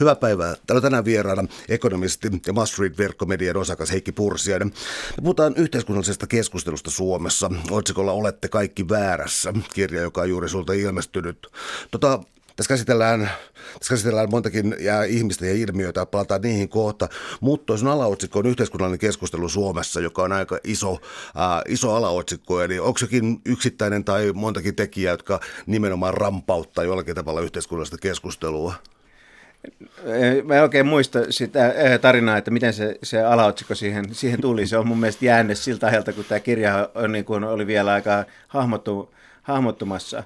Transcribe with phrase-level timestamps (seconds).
[0.00, 0.54] Hyvää päivää.
[0.54, 4.68] Täällä on tänään vieraana ekonomisti ja Must verkkomedian osakas Heikki Pursiainen.
[5.16, 7.50] Me puhutaan yhteiskunnallisesta keskustelusta Suomessa.
[7.70, 9.52] Otsikolla Olette kaikki väärässä.
[9.74, 11.46] Kirja, joka on juuri sulta ilmestynyt.
[11.90, 12.20] Tota,
[12.56, 13.30] tässä käsitellään,
[13.78, 14.76] tässä käsitellään montakin
[15.08, 17.08] ihmistä ja ilmiöitä, palataan niihin kohta.
[17.40, 20.98] Mutta tuossa alaotsikko on yhteiskunnallinen keskustelu Suomessa, joka on aika iso,
[21.34, 22.62] ää, iso alaotsikko.
[22.62, 28.74] Eli onko sekin yksittäinen tai montakin tekijää, jotka nimenomaan rampauttaa jollakin tavalla yhteiskunnallista keskustelua?
[30.44, 34.66] Mä en oikein muista sitä tarinaa, että miten se, se alaotsikko siihen, siihen tuli.
[34.66, 37.92] Se on mun mielestä jäänne siltä ajalta, kun tämä kirja on, niin kuin oli vielä
[37.92, 40.22] aika hahmottu, hahmottumassa.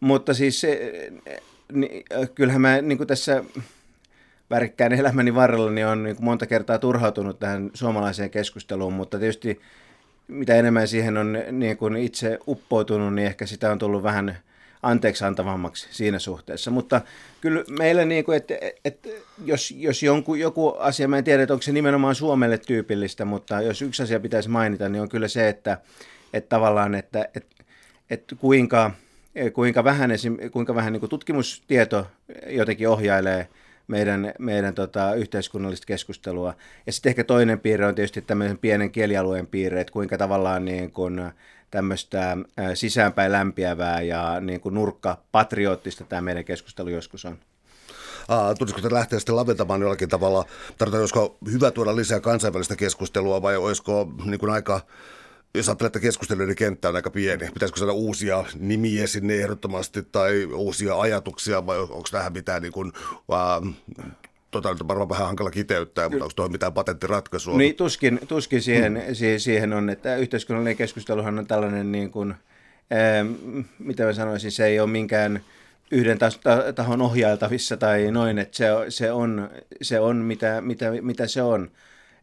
[0.00, 0.92] Mutta siis se,
[1.72, 2.04] niin,
[2.34, 3.44] kyllähän mä niin kuin tässä
[4.50, 9.60] värikkään elämäni varrella niin on niin kuin monta kertaa turhautunut tähän suomalaiseen keskusteluun, mutta tietysti
[10.28, 14.36] mitä enemmän siihen on niin kuin itse uppoutunut, niin ehkä sitä on tullut vähän
[14.82, 16.70] anteeksi antavammaksi siinä suhteessa.
[16.70, 17.00] Mutta
[17.40, 19.08] kyllä meillä, niin kuin, että, että
[19.44, 23.62] jos, jos jonkun, joku asia, mä en tiedä, että onko se nimenomaan Suomelle tyypillistä, mutta
[23.62, 25.78] jos yksi asia pitäisi mainita, niin on kyllä se, että,
[26.32, 27.64] että tavallaan, että, että,
[28.10, 28.90] että kuinka,
[29.52, 32.06] kuinka vähän, esim, kuinka vähän niin kuin tutkimustieto
[32.46, 33.48] jotenkin ohjailee
[33.88, 36.54] meidän, meidän tota, yhteiskunnallista keskustelua.
[36.86, 40.90] Ja sitten ehkä toinen piirre on tietysti tämmöisen pienen kielialueen piirre, että kuinka tavallaan niin
[40.90, 41.20] kuin,
[41.70, 42.36] tämmöistä
[42.74, 47.38] sisäänpäin lämpiävää ja niin kuin nurkka-patriottista tämä meidän keskustelu joskus on.
[48.58, 50.44] tulisiko te lähteä sitten laventamaan jollakin tavalla?
[50.78, 54.80] Tarvitaan, olisiko hyvä tuoda lisää kansainvälistä keskustelua vai olisiko niin kuin aika
[55.54, 60.44] jos ajattelee, että keskustelujen kenttä on aika pieni, pitäisikö saada uusia nimiä sinne ehdottomasti tai
[60.44, 62.92] uusia ajatuksia vai onko tähän mitään niin kuin,
[63.28, 63.72] uh,
[64.50, 67.58] tota nyt on varmaan vähän hankala kiteyttää, mutta onko tuohon mitään patenttiratkaisua?
[67.58, 69.14] Niin tuskin, tuskin siihen, hmm.
[69.38, 72.34] siihen on, että yhteiskunnallinen keskusteluhan on tällainen niin kuin,
[72.90, 73.24] ää,
[73.78, 75.40] mitä mä sanoisin, se ei ole minkään
[75.90, 76.18] yhden
[76.74, 79.50] tahon ohjailtavissa tai noin, että se, se on,
[79.82, 81.70] se on mitä, mitä, mitä se on.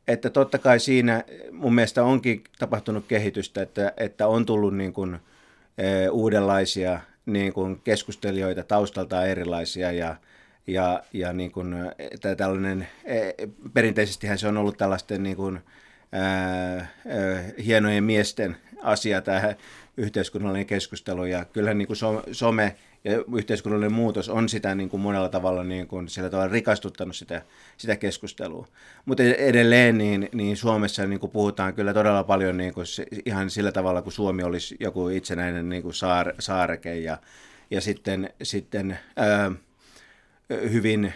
[0.08, 5.14] Että totta kai siinä mun mielestä onkin tapahtunut kehitystä, että, että on tullut niin kuin,
[5.14, 10.16] ää, uudenlaisia niin kuin keskustelijoita, taustaltaan erilaisia ja,
[10.68, 11.76] ja, ja niin kuin,
[12.38, 13.32] tällainen, e,
[13.74, 15.60] perinteisestihän se on ollut tällaisten niin kuin,
[16.12, 16.88] ää, ää,
[17.66, 19.56] hienojen miesten asia tämä
[19.98, 21.98] yhteiskunnallinen keskustelu ja kyllähän niin kuin
[22.32, 27.16] some ja yhteiskunnallinen muutos on sitä niin kuin monella tavalla, niin kuin, sillä tavalla rikastuttanut
[27.16, 27.42] sitä,
[27.78, 28.68] sitä keskustelua.
[29.06, 32.86] Mutta edelleen niin, niin Suomessa niin kuin puhutaan kyllä todella paljon niin kuin,
[33.26, 37.18] ihan sillä tavalla, kuin Suomi olisi joku itsenäinen niin kuin saar, saareke ja,
[37.72, 39.52] ja sitten, sitten ää,
[40.50, 41.14] hyvin,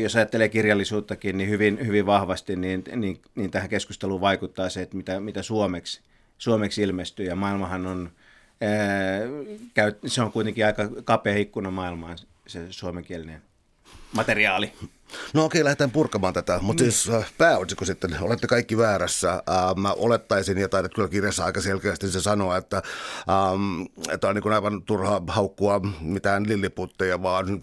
[0.00, 4.96] jos ajattelee kirjallisuuttakin, niin hyvin, hyvin vahvasti niin, niin, niin tähän keskusteluun vaikuttaa se, että
[4.96, 6.00] mitä, mitä suomeksi,
[6.38, 7.26] suomeksi ilmestyy.
[7.26, 8.10] Ja maailmahan on,
[10.06, 13.42] se on kuitenkin aika kapea ikkuna maailmaan, se suomenkielinen
[14.12, 14.72] materiaali.
[15.34, 16.90] No okei, lähdetään purkamaan tätä, mutta mm.
[16.90, 19.32] siis äh, pääotsikko sitten, olette kaikki väärässä.
[19.32, 22.82] Äh, mä olettaisin, ja taidat kyllä kirjassa aika selkeästi se sanoa, että,
[23.28, 23.82] ähm,
[24.12, 27.60] että on niin aivan turha haukkua mitään lilliputteja, vaan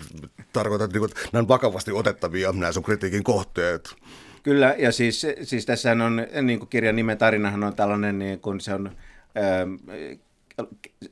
[0.53, 3.95] tarkoitat, niin kuin, että nämä on vakavasti otettavia, nämä sun kritiikin kohteet.
[4.43, 8.61] Kyllä, ja siis, siis tässä on, niin kuin kirjan nimen tarinahan on tällainen, niin kuin
[8.61, 8.91] se on
[9.37, 9.75] ähm,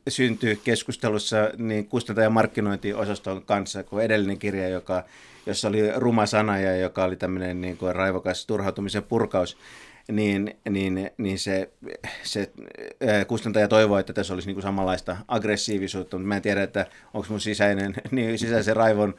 [0.07, 5.03] syntyy keskustelussa niin kustantaja- ja markkinointiosaston kanssa kuin edellinen kirja, joka,
[5.45, 9.57] jossa oli ruma sana ja joka oli tämmöinen niin kuin raivokas turhautumisen purkaus,
[10.11, 11.69] niin, niin, niin se,
[12.23, 12.51] se
[13.27, 17.27] kustantaja toivoi, että tässä olisi niin kuin samanlaista aggressiivisuutta, mutta mä en tiedä, että onko
[17.29, 19.15] mun sisäinen, niin sisäisen raivon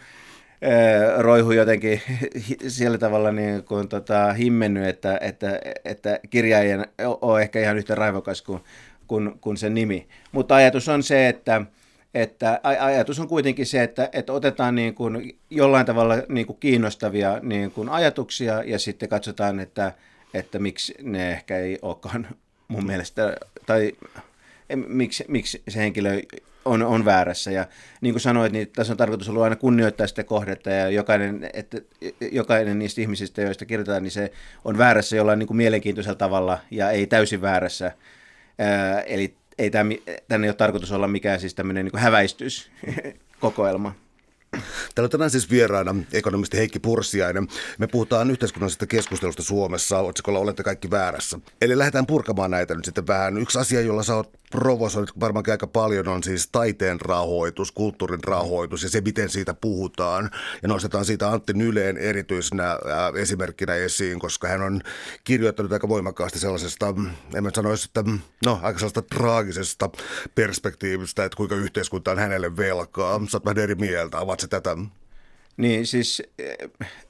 [1.19, 2.03] roihu jotenkin
[2.69, 7.95] sillä tavalla niin kuin tota, himmennyt, että, että, että kirja ei ole ehkä ihan yhtä
[7.95, 8.61] raivokas kuin
[9.07, 10.09] kuin, kuin se nimi.
[10.33, 11.63] Mutta ajatus on se, että,
[12.15, 17.39] että ajatus on kuitenkin se, että, että otetaan niin kuin jollain tavalla niin kuin kiinnostavia
[17.43, 19.93] niin kuin ajatuksia ja sitten katsotaan, että,
[20.35, 22.27] että miksi ne ehkä ei olekaan
[22.69, 23.93] mun mielestä, tai
[24.77, 26.21] miksi, miksi se henkilö
[26.65, 27.51] on, on väärässä.
[27.51, 27.67] Ja
[28.01, 31.79] niin kuin sanoit, niin tässä on tarkoitus ollut aina kunnioittaa sitä kohdetta ja jokainen, että,
[32.33, 34.33] jokainen niistä ihmisistä, joista kirjoitetaan, niin se
[34.65, 37.93] on väärässä jollain niin kuin mielenkiintoisella tavalla ja ei täysin väärässä.
[39.07, 39.91] Eli ei tämä,
[40.29, 43.95] tänne ole tarkoitus olla mikään siis tämmöinen niin häväistyskokoelma.
[44.95, 47.49] Täällä tänään siis vieraana ekonomisti Heikki Pursiainen.
[47.79, 51.39] Me puhutaan yhteiskunnallisesta keskustelusta Suomessa, otsikolla olette kaikki väärässä.
[51.61, 53.39] Eli lähdetään purkamaan näitä nyt sitten vähän.
[53.39, 58.83] Yksi asia, jolla sä oot provosoinut varmaankin aika paljon on siis taiteen rahoitus, kulttuurin rahoitus
[58.83, 60.31] ja se, miten siitä puhutaan.
[60.63, 62.79] Ja nostetaan siitä Antti Nyleen erityisenä
[63.21, 64.81] esimerkkinä esiin, koska hän on
[65.25, 66.95] kirjoittanut aika voimakkaasti sellaisesta,
[67.35, 68.05] en mä sanoisi, että
[68.47, 69.91] no aika sellaista traagisesta
[70.35, 73.21] perspektiivistä, että kuinka yhteiskunta on hänelle velkaa.
[73.29, 74.77] Sä oot vähän eri mieltä, avaat se tätä?
[75.57, 76.23] Niin siis,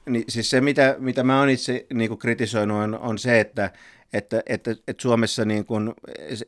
[0.07, 3.71] niin siis se, mitä, mitä mä oon itse niin kritisoinut, on, on se, että,
[4.15, 5.95] että, että, että Suomessa niin kuin,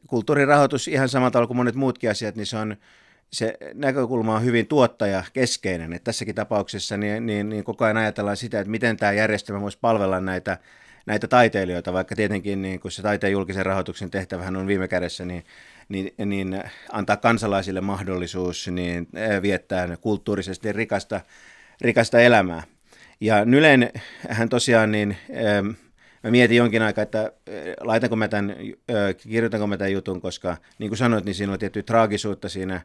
[0.07, 2.77] kulttuurirahoitus ihan samalla tavalla kuin monet muutkin asiat, niin se on,
[3.33, 5.93] se näkökulma on hyvin tuottajakeskeinen.
[5.93, 9.79] Että tässäkin tapauksessa niin, niin, niin koko ajan ajatellaan sitä, että miten tämä järjestelmä voisi
[9.81, 10.59] palvella näitä,
[11.07, 15.45] näitä taiteilijoita, vaikka tietenkin niin kun se taiteen julkisen rahoituksen tehtävähän on viime kädessä, niin,
[15.89, 19.09] niin, niin antaa kansalaisille mahdollisuus niin
[19.43, 21.21] viettää kulttuurisesti rikasta,
[21.81, 22.63] rikasta elämää.
[23.21, 23.91] Ja Nylen
[24.29, 25.17] hän tosiaan niin,
[26.27, 27.33] mä mietin jonkin aikaa, että
[27.81, 28.57] laitanko mä tämän,
[29.29, 32.81] kirjoitanko mä tämän jutun, koska niin kuin sanoit, niin siinä on tietty traagisuutta siinä,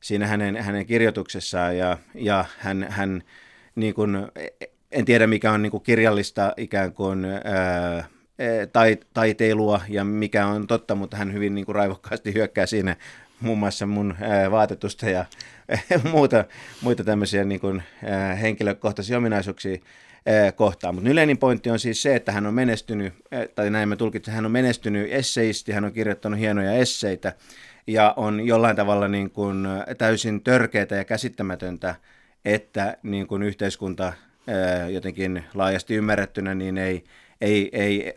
[0.00, 3.22] siinä hänen, hänen kirjoituksessaan ja, ja hän, hän
[3.74, 4.16] niin kuin,
[4.92, 8.08] en tiedä mikä on niin kuin kirjallista ikään kuin ää,
[8.72, 12.96] tai, taiteilua ja mikä on totta, mutta hän hyvin niin kuin raivokkaasti hyökkää siinä
[13.40, 15.24] muun muassa mun ää, vaatetusta ja
[16.12, 16.44] muuta,
[16.80, 19.72] muita tämmöisiä niin kuin, ää, henkilökohtaisia ominaisuuksia.
[19.72, 19.80] ää,
[20.56, 20.94] kohtaan.
[20.94, 23.14] Mutta Nylenin pointti on siis se, että hän on menestynyt,
[23.54, 27.32] tai näin mä tulkitsen, hän on menestynyt esseisti, hän on kirjoittanut hienoja esseitä,
[27.86, 31.94] ja on jollain tavalla niin kuin täysin törkeätä ja käsittämätöntä,
[32.44, 34.12] että niin kuin yhteiskunta
[34.92, 37.04] jotenkin laajasti ymmärrettynä, niin ei,
[37.40, 38.14] ei, ei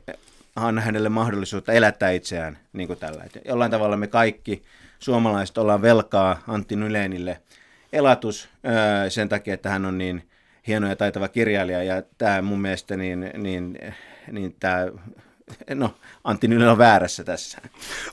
[0.56, 3.24] anna hänelle mahdollisuutta elättää itseään niin kuin tällä.
[3.24, 4.64] Et jollain tavalla me kaikki
[5.00, 7.42] suomalaiset ollaan velkaa Antti Nylenille
[7.94, 8.50] elatus
[9.10, 10.24] sen takia, että hän on niin
[10.68, 13.78] hieno ja taitava kirjailija, ja tämä mun mielestä niin, niin,
[14.32, 14.88] niin tämä
[15.76, 17.62] no, Antti Nylen on väärässä tässä.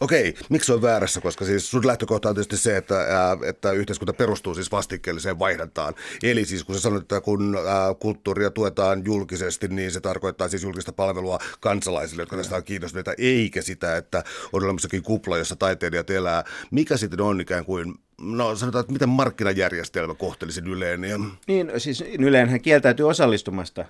[0.01, 1.21] Okei, miksi on väärässä?
[1.21, 5.95] Koska siis sun lähtökohta on tietysti se, että, ää, että yhteiskunta perustuu siis vastikkeelliseen vaihdantaan.
[6.23, 10.63] Eli siis kun sä sanoit, että kun ää, kulttuuria tuetaan julkisesti, niin se tarkoittaa siis
[10.63, 16.11] julkista palvelua kansalaisille, jotka tästä on kiinnostuneita, eikä sitä, että on olemassakin kupla, jossa taiteilijat
[16.11, 16.45] elää.
[16.71, 21.19] Mikä sitten on ikään kuin no sanotaan, että miten markkinajärjestelmä kohtelisi Yleeniä?
[21.47, 23.85] Niin, siis Yleenhän kieltäytyy osallistumasta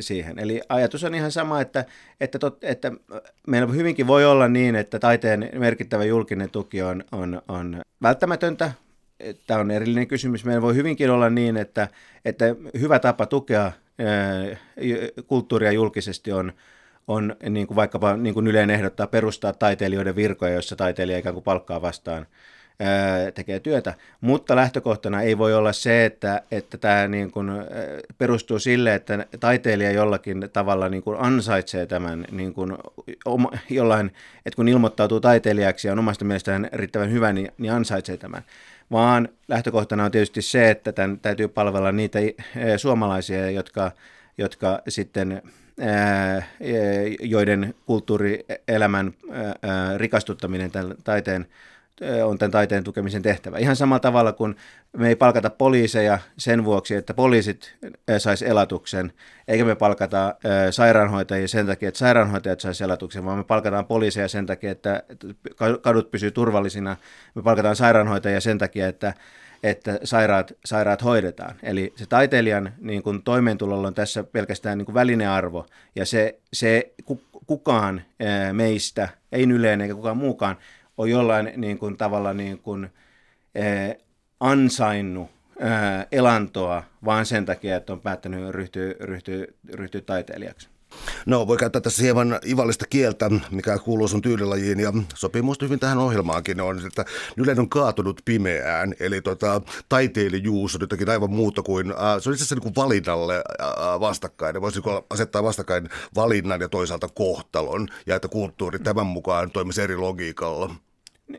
[0.00, 0.38] siihen.
[0.38, 1.84] Eli ajatus on ihan sama, että,
[2.20, 2.92] että, tot, että
[3.46, 8.72] meillä hyvinkin voi olla niin, että taiteen merkittävä julkinen tuki on, on, on välttämätöntä.
[9.46, 10.44] Tämä on erillinen kysymys.
[10.44, 11.88] Meillä voi hyvinkin olla niin, että,
[12.24, 12.44] että
[12.80, 13.72] hyvä tapa tukea
[15.26, 16.52] kulttuuria julkisesti on,
[17.08, 21.44] on niin kuin vaikkapa niin kuin Yleen ehdottaa perustaa taiteilijoiden virkoja, joissa taiteilija ikään kuin
[21.44, 22.26] palkkaa vastaan–
[23.34, 27.50] tekee työtä, mutta lähtökohtana ei voi olla se, että, että tämä niin kuin
[28.18, 32.76] perustuu sille, että taiteilija jollakin tavalla niin kuin ansaitsee tämän niin kuin
[33.24, 34.06] oma, jollain,
[34.46, 38.42] että kun ilmoittautuu taiteilijaksi ja on omasta mielestään riittävän hyvä, niin, niin ansaitsee tämän.
[38.90, 42.18] Vaan lähtökohtana on tietysti se, että tämän täytyy palvella niitä
[42.76, 43.92] suomalaisia, jotka,
[44.38, 45.42] jotka sitten
[47.20, 49.14] joiden kulttuurielämän
[49.96, 51.46] rikastuttaminen tämän taiteen
[52.24, 53.58] on tämän taiteen tukemisen tehtävä.
[53.58, 54.56] Ihan samalla tavalla kuin
[54.96, 57.76] me ei palkata poliiseja sen vuoksi, että poliisit
[58.18, 59.12] saisi elatuksen,
[59.48, 60.34] eikä me palkata
[60.70, 65.02] sairaanhoitajia sen takia, että sairaanhoitajat saisi elatuksen, vaan me palkataan poliiseja sen takia, että
[65.82, 66.96] kadut pysyy turvallisina.
[67.34, 69.14] Me palkataan sairaanhoitajia sen takia, että
[69.62, 71.54] että sairaat, sairaat hoidetaan.
[71.62, 75.66] Eli se taiteilijan niin kuin toimeentulolla on tässä pelkästään niin kuin välinearvo,
[75.96, 76.92] ja se, se
[77.46, 78.02] kukaan
[78.52, 80.56] meistä, ei yleinen eikä kukaan muukaan,
[80.98, 82.90] on jollain niin kuin, tavalla niin kuin,
[83.54, 83.98] eh,
[84.40, 85.30] ansainnut
[85.60, 90.71] eh, elantoa vaan sen takia, että on päättänyt ryhtyä, ryhtyä, ryhtyä taiteilijaksi.
[91.26, 95.78] No, voi käyttää tässä hieman ivallista kieltä, mikä kuuluu sun tyylilajiin ja sopii musta hyvin
[95.78, 97.04] tähän ohjelmaankin, on, että
[97.36, 102.16] Ylen on kaatunut pimeään, eli tota, taiteilijuus on jotakin aivan muuta kuin, äh, se on
[102.16, 104.80] itse asiassa niin kuin valinnalle äh, vastakkain, voisi
[105.10, 110.74] asettaa vastakkain valinnan ja toisaalta kohtalon, ja että kulttuuri tämän mukaan toimisi eri logiikalla.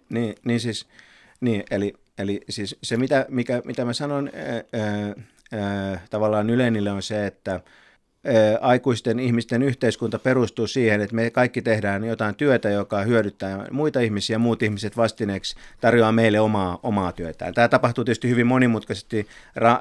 [0.09, 0.87] Niin, niin siis,
[1.41, 4.63] niin, eli, eli siis se mitä, mikä, mitä mä sanon ää,
[5.59, 7.61] ää, tavallaan Ylenille on se, että
[8.61, 14.37] aikuisten ihmisten yhteiskunta perustuu siihen, että me kaikki tehdään jotain työtä, joka hyödyttää muita ihmisiä,
[14.37, 17.53] muut ihmiset vastineeksi tarjoaa meille omaa, omaa työtään.
[17.53, 19.27] Tämä tapahtuu tietysti hyvin monimutkaisesti,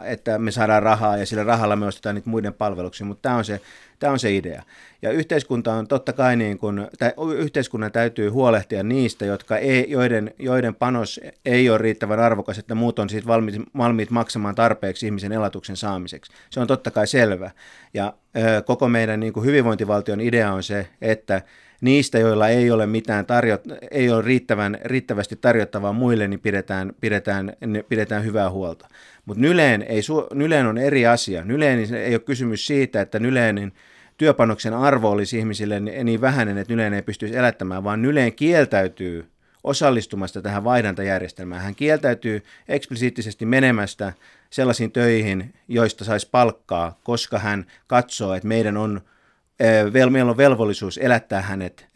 [0.05, 3.45] että me saadaan rahaa ja sillä rahalla me ostetaan niitä muiden palveluksia, mutta tämä on
[3.45, 3.61] se,
[4.03, 4.63] tämä on se idea.
[5.03, 10.35] Ja yhteiskunta on totta kai, niin kuin, tai yhteiskunnan täytyy huolehtia niistä, jotka ei, joiden,
[10.39, 15.33] joiden panos ei ole riittävän arvokas, että muut on siitä valmiit, valmiit maksamaan tarpeeksi ihmisen
[15.33, 16.33] elatuksen saamiseksi.
[16.51, 17.51] Se on totta kai selvä.
[17.95, 21.43] Ja ö, koko meidän niin kuin hyvinvointivaltion idea on se, että
[21.81, 27.53] niistä, joilla ei ole mitään tarjo- ei ole riittävän, riittävästi tarjottavaa muille, niin pidetään, pidetään,
[27.89, 28.89] pidetään hyvää huolta.
[29.25, 30.01] Mutta Nyleen, ei,
[30.35, 31.45] Nyleen on eri asia.
[31.45, 33.73] Nyleen ei ole kysymys siitä, että Nyleenin
[34.23, 39.27] työpanoksen arvo olisi ihmisille niin vähäinen, että Nyleen ei pystyisi elättämään, vaan Nyleen kieltäytyy
[39.65, 41.63] osallistumasta tähän vaihdantajärjestelmään.
[41.63, 44.13] Hän kieltäytyy eksplisiittisesti menemästä
[44.51, 49.01] sellaisiin töihin, joista saisi palkkaa, koska hän katsoo, että meidän on
[50.11, 51.87] meillä on velvollisuus elättää hänet,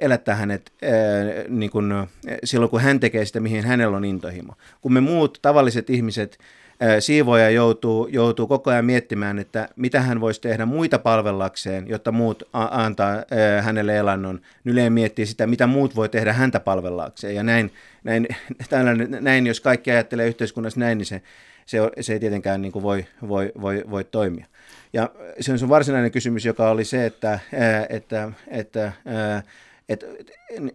[0.00, 0.72] elättää hänet
[1.48, 1.92] niin kuin,
[2.44, 4.52] silloin, kun hän tekee sitä, mihin hänellä on intohimo.
[4.80, 6.38] Kun me muut tavalliset ihmiset
[7.00, 12.42] siivoja joutuu, joutuu koko ajan miettimään, että mitä hän voisi tehdä muita palvellakseen, jotta muut
[12.52, 13.16] a- antaa
[13.60, 14.40] hänelle elannon.
[14.64, 17.34] Yle miettii sitä, mitä muut voi tehdä häntä palvellakseen.
[17.34, 17.72] Ja näin,
[18.04, 18.28] näin,
[19.20, 21.22] näin jos kaikki ajattelee yhteiskunnassa näin, niin se,
[21.66, 24.46] se, se ei tietenkään niin kuin voi, voi, voi, voi toimia.
[24.92, 25.10] Ja
[25.40, 27.38] se on sun varsinainen kysymys, joka oli se, että,
[27.88, 28.92] että, että,
[29.90, 30.06] että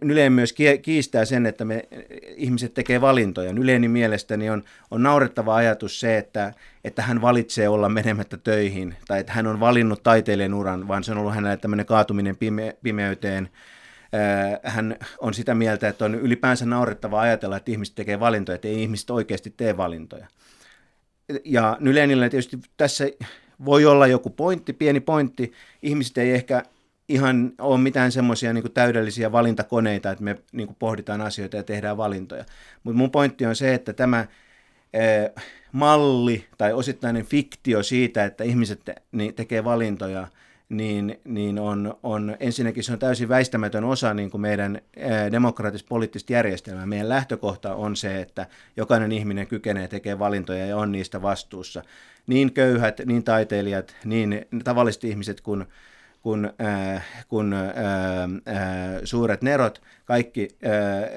[0.02, 1.88] Yle myös kiistää sen, että me
[2.36, 3.50] ihmiset tekee valintoja.
[3.50, 6.54] Yleni mielestäni on, on naurettava ajatus se, että,
[6.84, 11.12] että hän valitsee olla menemättä töihin, tai että hän on valinnut taiteilijan uran, vaan se
[11.12, 13.48] on ollut hänelle tämmöinen kaatuminen pime, pimeyteen.
[14.62, 18.82] Hän on sitä mieltä, että on ylipäänsä naurettava ajatella, että ihmiset tekee valintoja, että ei
[18.82, 20.26] ihmiset oikeasti tee valintoja.
[21.44, 23.04] Ja Nylenillä tietysti tässä
[23.64, 25.52] voi olla joku pointti, pieni pointti.
[25.82, 26.62] Ihmiset ei ehkä
[27.08, 31.96] ihan ole mitään semmoisia niin täydellisiä valintakoneita, että me niin kuin pohditaan asioita ja tehdään
[31.96, 32.44] valintoja.
[32.84, 34.26] Mutta mun pointti on se, että tämä
[35.72, 40.28] malli tai osittainen fiktio siitä, että ihmiset te, niin, tekee valintoja,
[40.68, 46.32] niin, niin on, on, ensinnäkin se on täysin väistämätön osa niin kuin meidän eh, demokraattis-poliittista
[46.32, 46.86] järjestelmää.
[46.86, 48.46] Meidän lähtökohta on se, että
[48.76, 51.82] jokainen ihminen kykenee tekemään valintoja ja on niistä vastuussa
[52.26, 55.64] niin köyhät, niin taiteilijat, niin tavalliset ihmiset kuin
[56.26, 61.10] kun, äh, kun äh, äh, suuret nerot, kaikki, äh,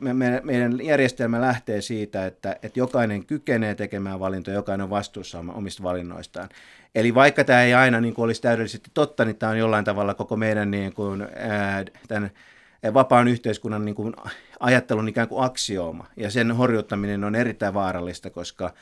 [0.00, 5.44] me, me, meidän järjestelmä lähtee siitä, että, että jokainen kykenee tekemään valintoja, jokainen on vastuussa
[5.54, 6.48] omista valinnoistaan.
[6.94, 10.14] Eli vaikka tämä ei aina niin kuin olisi täydellisesti totta, niin tämä on jollain tavalla
[10.14, 12.30] koko meidän niin kuin, äh, tämän,
[12.94, 14.14] vapaan yhteiskunnan niin kuin
[14.60, 16.06] ajattelun ikään kuin aksiooma.
[16.16, 18.72] Ja sen horjuttaminen on erittäin vaarallista, koska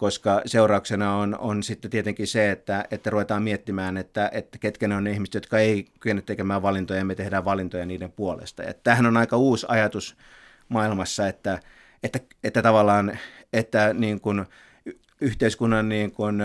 [0.00, 4.96] koska seurauksena on, on sitten tietenkin se, että, että ruvetaan miettimään, että, että ketkä ne
[4.96, 8.62] on ne ihmiset, jotka ei kykene tekemään valintoja, ja me tehdään valintoja niiden puolesta.
[8.62, 10.16] Ja tämähän on aika uusi ajatus
[10.68, 11.60] maailmassa, että,
[12.02, 13.18] että, että tavallaan
[13.52, 14.44] että niin kuin
[15.20, 16.42] yhteiskunnan niin kuin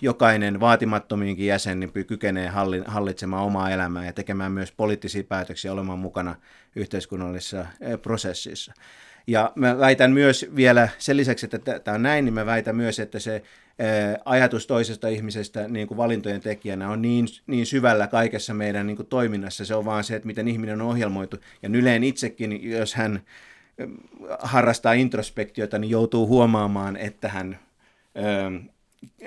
[0.00, 2.50] jokainen vaatimattomiinkin jäsen niin kykenee
[2.86, 6.34] hallitsemaan omaa elämää ja tekemään myös poliittisia päätöksiä olemaan mukana
[6.76, 7.66] yhteiskunnallisessa
[8.02, 8.72] prosessissa.
[9.26, 12.98] Ja mä väitän myös vielä sen lisäksi, että tämä on näin, niin mä väitän myös,
[12.98, 13.42] että se
[14.24, 19.06] ajatus toisesta ihmisestä niin kuin valintojen tekijänä on niin, niin syvällä kaikessa meidän niin kuin
[19.06, 19.64] toiminnassa.
[19.64, 21.36] Se on vaan se, että miten ihminen on ohjelmoitu.
[21.62, 23.20] Ja Nyleen itsekin, jos hän
[24.38, 27.58] harrastaa introspektiota, niin joutuu huomaamaan, että hän,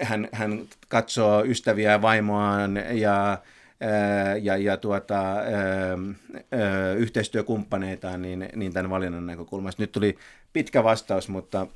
[0.02, 3.38] hän, hän katsoo ystäviä, vaimoaan ja
[4.42, 5.36] ja, ja tuota,
[6.98, 9.84] yhteistyökumppaneitaan niin, niin tämän valinnan näkökulmasta.
[9.84, 10.18] Nyt tuli
[10.54, 11.68] pitkä vastaus, mutta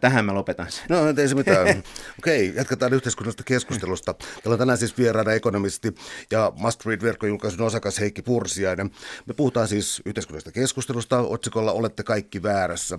[0.00, 0.84] tähän mä lopetan sen.
[0.88, 1.66] No ei se mitään.
[2.18, 4.14] Okei, jatketaan yhteiskunnallisesta keskustelusta.
[4.14, 5.94] Täällä on tänään siis vieraana ekonomisti
[6.30, 8.90] ja Must Read-verkkojulkaisun osakas Heikki Pursiainen.
[9.26, 12.98] Me puhutaan siis yhteiskunnallisesta keskustelusta otsikolla Olette kaikki väärässä.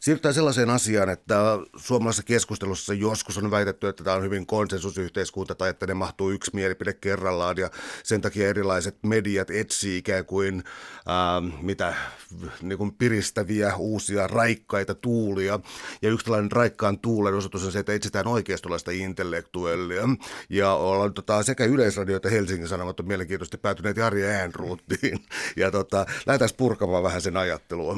[0.00, 1.36] Siirrytään sellaiseen asiaan, että
[1.76, 6.50] suomalaisessa keskustelussa joskus on väitetty, että tämä on hyvin konsensusyhteiskunta tai että ne mahtuu yksi
[6.54, 7.70] mielipide kerrallaan ja
[8.02, 10.64] sen takia erilaiset mediat etsii ikään kuin
[10.96, 11.94] äh, mitä
[12.62, 15.60] niin kuin piristäviä uusia raikkaita tuulia.
[16.02, 20.08] Ja yksi tällainen raikkaan tuulen osoitus on se, että etsitään oikeistolaista intellektuellia.
[20.48, 25.18] Ja ollaan tota, sekä Yleisradio että Helsingin Sanomat on mielenkiintoisesti päätyneet Jari Äänruuttiin.
[25.56, 27.96] Ja tota, lähdetään purkamaan vähän sen ajattelua.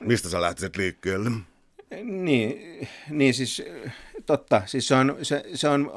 [0.00, 1.30] Mistä sä lähtisit liikkeelle?
[2.02, 3.62] Niin, niin siis
[4.26, 4.62] totta.
[4.66, 5.92] Siis se on, se, se on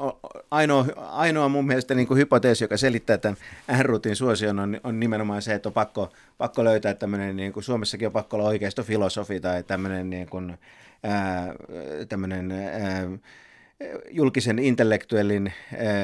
[0.50, 3.36] ainoa, ainoa mun mielestä niin kuin hypoteesi, joka selittää tämän
[3.68, 8.06] Äänruutin suosion, on, on nimenomaan se, että on pakko, pakko löytää tämmöinen, niin kuin Suomessakin
[8.06, 10.58] on pakko olla oikeistofilosofi tai tämmöinen, niin kuin,
[12.08, 12.54] tämmöinen
[14.10, 15.52] julkisen intellektuellin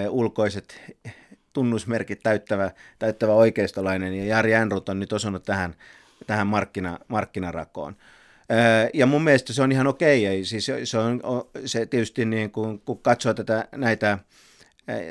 [0.09, 0.81] ulkoiset
[1.53, 5.75] tunnusmerkit täyttävä, täyttävä oikeistolainen, ja Jari Äänruut on nyt osannut tähän
[6.27, 7.97] tähän markkina, markkinarakoon.
[8.95, 10.27] Ja mun mielestä se on ihan okei.
[10.27, 10.45] Okay.
[10.45, 11.21] Siis se on
[11.65, 14.19] se tietysti niin kun, kun katsoo tätä, näitä,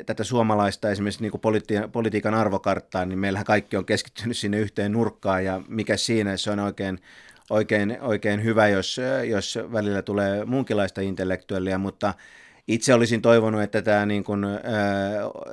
[0.05, 5.45] tätä suomalaista esimerkiksi niin politi- politiikan arvokarttaa, niin meillähän kaikki on keskittynyt sinne yhteen nurkkaan
[5.45, 6.99] ja mikä siinä se on oikein,
[7.49, 12.13] oikein, oikein hyvä, jos, jos välillä tulee muunkinlaista intellektuellia, mutta
[12.67, 14.59] itse olisin toivonut, että tämä, niin kuin, äh,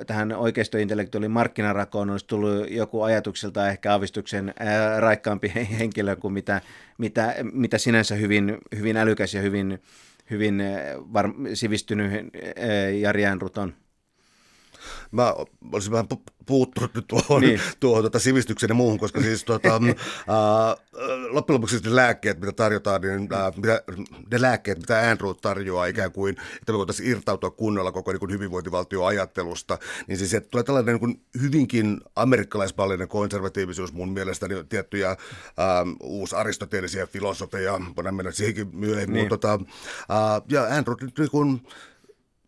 [0.07, 6.61] tähän oikeistointellektuaalin markkinarakoon olisi tullut joku ajatukselta ehkä aavistuksen äh, raikkaampi henkilö kuin mitä,
[6.97, 9.81] mitä, mitä sinänsä hyvin, hyvin älykäs ja hyvin,
[10.29, 10.63] hyvin
[11.13, 12.11] var, sivistynyt
[12.99, 13.73] Jari Äänrut on.
[15.11, 15.33] Mä
[15.71, 16.07] olisin vähän
[16.47, 17.61] puuttunut nyt tuohon, niin.
[17.79, 19.69] tuohon tuota sivistyksen ja muuhun, koska siis tuota,
[20.27, 20.75] ää,
[21.29, 23.81] loppujen lopuksi ne lääkkeet, mitä tarjotaan, niin ää, mitä,
[24.31, 29.77] ne lääkkeet, mitä Android tarjoaa ikään kuin, että me voitaisiin irtautua kunnolla koko niin hyvinvointivaltioajattelusta,
[30.07, 35.17] niin siis että tulee tällainen niin kuin hyvinkin amerikkalaismallinen konservatiivisuus mun mielestä, niin tiettyjä ää,
[36.03, 39.23] uusi aristoteellisia filosofeja, voidaan mennä siihenkin myöhemmin, niin.
[39.23, 39.65] mutta tota,
[40.09, 41.61] ää, ja Android niin kuin,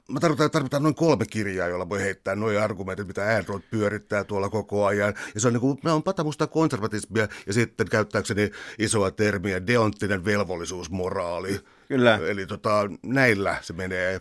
[0.09, 4.49] Mä tarvitaan, tarvitaan noin kolme kirjaa, joilla voi heittää noin argumentit, mitä Android pyörittää tuolla
[4.49, 5.13] koko ajan.
[5.33, 11.59] Ja se on niin kuin, on patamusta konservatismia ja sitten käyttääkseni isoa termiä, deonttinen velvollisuusmoraali.
[11.87, 12.19] Kyllä.
[12.27, 14.19] Eli tota, näillä se menee.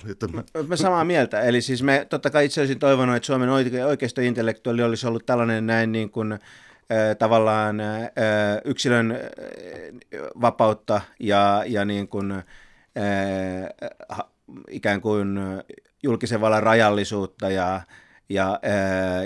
[0.67, 1.41] Mä, samaa mieltä.
[1.41, 3.51] Eli siis me totta kai itse olisin toivonut, että Suomen
[3.87, 6.39] oikeistointellektuaali olisi ollut tällainen näin niin kuin,
[7.19, 7.77] tavallaan
[8.65, 9.19] yksilön
[10.41, 12.43] vapautta ja, ja niin kuin,
[14.71, 15.39] ikään kuin
[16.03, 17.81] julkisen vallan rajallisuutta ja,
[18.29, 18.61] ja,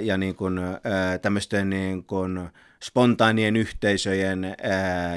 [0.00, 0.60] ja niin kuin,
[1.22, 2.48] tämmöisten niin kuin
[2.82, 4.56] spontaanien yhteisöjen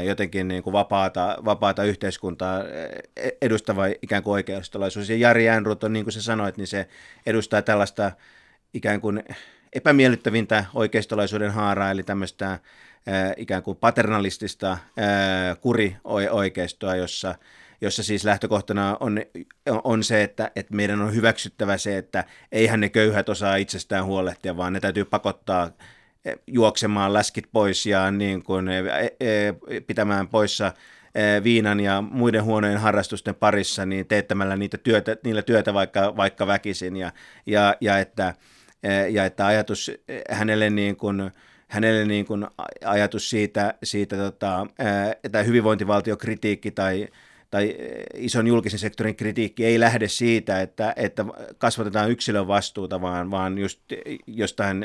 [0.06, 2.64] jotenkin niin kuin vapaata, vapaata yhteiskuntaa
[3.42, 5.10] edustava ikään kuin oikeustolaisuus.
[5.10, 6.88] Ja Jari Äänrut on, niin kuin sä sanoit, niin se
[7.26, 8.12] edustaa tällaista
[8.74, 9.24] ikään kuin
[9.74, 12.60] epämiellyttävintä oikeistolaisuuden haaraa, eli tämmöistä
[13.08, 14.78] ää, ikään kuin paternalistista
[15.62, 17.36] kurioikeistoa, jossa
[17.82, 19.20] jossa siis lähtökohtana on,
[19.84, 24.58] on se, että, että meidän on hyväksyttävä se, että eihän ne köyhät osaa itsestään huolehtia,
[24.58, 25.70] vaan ne täytyy pakottaa
[26.26, 28.86] eh, juoksemaan läskit pois ja niin kuin, eh,
[29.20, 29.56] eh,
[29.88, 30.72] pitämään poissa
[31.44, 36.98] viinan ja muiden huonojen harrastusten parissa, niin teettämällä niitä työtä, niillä työtä vaikka, vaikka väkisin.
[36.98, 37.12] Ja,
[37.46, 38.34] ja, ja, että,
[39.10, 39.92] ja että ajatus
[40.30, 41.32] hänelle niin kuin,
[41.68, 42.48] hänelle niin kuin
[42.86, 44.68] ajatus siitä, siitä tota,
[45.24, 47.08] että hyvinvointivaltiokritiikki tai
[47.52, 51.26] tai eh, ison julkisen sektorin kritiikki ei lähde siitä, että, että
[51.58, 53.82] kasvatetaan yksilön vastuuta, vaan, vaan just
[54.28, 54.84] jostain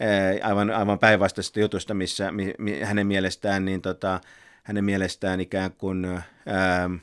[0.00, 4.20] eh, aivan, aivan päinvastaisesta jutusta, missä mi, mi, hänen mielestään, niin tota,
[4.62, 6.94] hänen mielestään ikään kuin ää, ähm,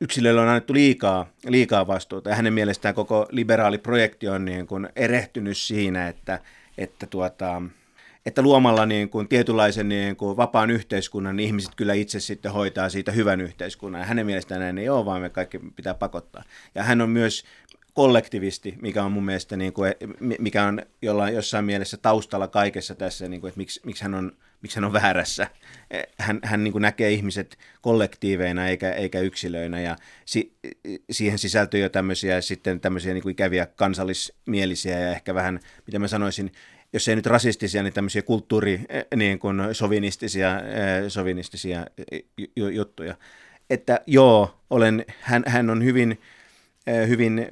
[0.00, 2.30] yksilölle on annettu liikaa, liikaa vastuuta.
[2.30, 6.40] Ja hänen mielestään koko liberaali projekti on niin kuin erehtynyt siinä, että,
[6.78, 7.62] että tuota,
[8.26, 12.88] että luomalla niin kuin tietynlaisen niin kuin vapaan yhteiskunnan niin ihmiset kyllä itse sitten hoitaa
[12.88, 14.00] siitä hyvän yhteiskunnan.
[14.00, 16.42] Ja hänen mielestään näin ei ole, vaan me kaikki pitää pakottaa.
[16.74, 17.44] Ja hän on myös
[17.94, 19.94] kollektivisti, mikä on mun mielestä, niin kuin,
[20.38, 24.32] mikä on jollain, jossain mielessä taustalla kaikessa tässä, niin kuin, että miksi, miksi, hän on,
[24.62, 25.50] miksi hän on väärässä.
[26.18, 30.52] Hän, hän niin kuin näkee ihmiset kollektiiveina eikä, eikä yksilöinä ja si,
[31.10, 36.08] siihen sisältyy jo tämmöisiä, sitten tämmöisiä niin kuin ikäviä kansallismielisiä ja ehkä vähän, mitä mä
[36.08, 36.52] sanoisin,
[36.96, 42.22] jos ei nyt rasistisia, niin tämmöisiä kulttuuri, eh, niin kuin sovinistisia, eh, sovinistisia eh,
[42.72, 43.14] juttuja.
[43.70, 46.20] Että joo, olen, hän, hän on hyvin,
[47.08, 47.48] hyvin,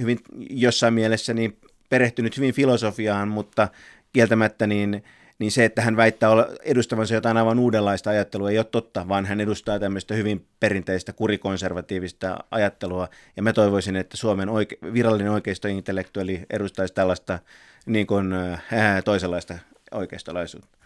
[0.00, 0.18] hyvin
[0.50, 1.56] jossain mielessä niin
[1.88, 3.68] perehtynyt hyvin filosofiaan, mutta
[4.12, 5.04] kieltämättä niin,
[5.38, 6.30] niin se, että hän väittää
[6.64, 12.38] edustavansa jotain aivan uudenlaista ajattelua, ei ole totta, vaan hän edustaa tämmöistä hyvin perinteistä kurikonservatiivista
[12.50, 17.38] ajattelua, ja mä toivoisin, että Suomen oike- virallinen oikeistointellektuaali edustaisi tällaista
[17.86, 18.62] niin kuin, äh,
[19.04, 19.58] toisenlaista
[19.90, 20.79] oikeistolaisuutta.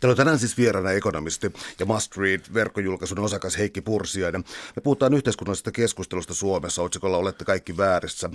[0.00, 4.44] Täällä on tänään siis vieraana ekonomisti ja Must Read-verkkojulkaisun osakas Heikki Pursiainen.
[4.76, 8.30] Me puhutaan yhteiskunnallisesta keskustelusta Suomessa, otsikolla Olette kaikki väärissä.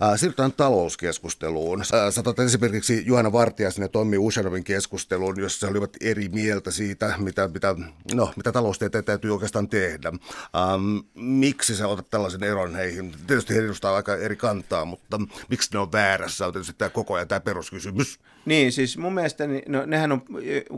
[0.00, 1.82] Ää, siirrytään talouskeskusteluun.
[1.92, 7.14] Ää, saatat esimerkiksi Juhana Vartiaisen ja Tommi Ushanovin keskusteluun, jossa he olivat eri mieltä siitä,
[7.18, 7.74] mitä, mitä,
[8.14, 10.08] no, mitä taloustieteen täytyy oikeastaan tehdä.
[10.08, 13.14] Ähm, miksi sä otat tällaisen eron heihin?
[13.26, 17.14] Tietysti he edustaa aika eri kantaa, mutta miksi ne on väärässä on tietysti tämä koko
[17.14, 18.18] ajan tämä peruskysymys.
[18.46, 20.22] Niin, siis mun mielestä no, nehän on,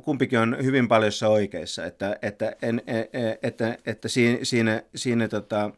[0.01, 5.29] kumpikin on hyvin paljossa oikeissa, että, että, en, e, e, että, että siinä, siinä, siinä
[5.29, 5.71] tota,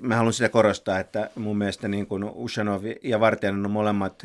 [0.00, 4.22] Mä haluan sitä korostaa, että mun mielestä niin kuin Ushanov ja Vartijainen on molemmat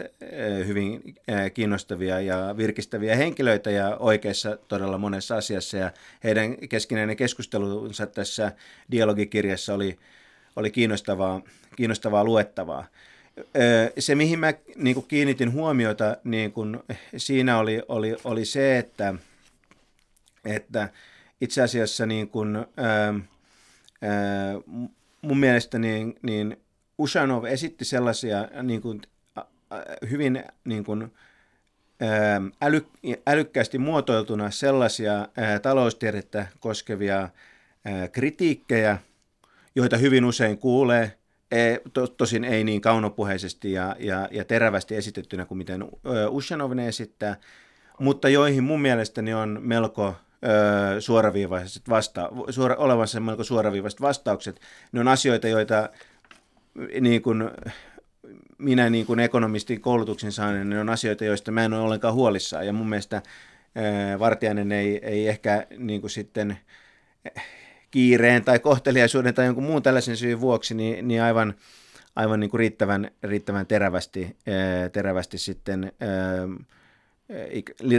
[0.68, 1.16] hyvin
[1.54, 5.78] kiinnostavia ja virkistäviä henkilöitä ja oikeassa todella monessa asiassa.
[5.78, 5.92] Ja
[6.24, 8.52] heidän keskinäinen keskustelunsa tässä
[8.92, 10.00] dialogikirjassa oli,
[10.56, 11.42] oli kiinnostavaa,
[11.76, 12.88] kiinnostavaa luettavaa
[14.00, 16.80] se, mihin mä niin kuin kiinnitin huomiota, niin kuin,
[17.18, 19.14] siinä oli, oli, oli se, että,
[20.46, 20.90] että
[21.42, 23.14] itse asiassa niin kuin, ää,
[24.02, 24.54] ää,
[25.22, 26.58] mun mielestä niin, niin
[26.98, 29.02] Ushanov esitti sellaisia niin kuin,
[30.10, 31.14] hyvin niin kuin,
[32.62, 32.86] äly,
[33.28, 35.28] älykkäästi muotoiltuna sellaisia
[35.62, 37.30] taloustiedettä koskevia
[37.86, 38.98] ää, kritiikkejä,
[39.76, 41.12] joita hyvin usein kuulee–
[41.94, 45.86] to, tosin ei niin kaunopuheisesti ja, ja, ja terävästi esitettynä kuin miten
[46.30, 47.38] Ushanov ne esittää,
[48.00, 50.16] mutta joihin mun mielestäni on melko
[51.00, 54.60] suoraviivaiset vasta, suora, olevansa melko suoraviivaiset vastaukset.
[54.92, 55.90] Ne on asioita, joita
[57.02, 57.52] niin kuin,
[58.58, 62.66] minä niin kuin ekonomistin koulutuksen saaneen, ne on asioita, joista mä en ole ollenkaan huolissaan.
[62.68, 63.22] Ja mun mielestä
[64.20, 66.58] Vartiainen ei, ei ehkä niin kuin sitten
[67.92, 71.54] kiireen tai kohteliaisuuden tai jonkun muun tällaisen syyn vuoksi, niin, niin aivan,
[72.16, 74.38] aivan niin kuin riittävän, riittävän terävästi,
[74.92, 75.92] terävästi sitten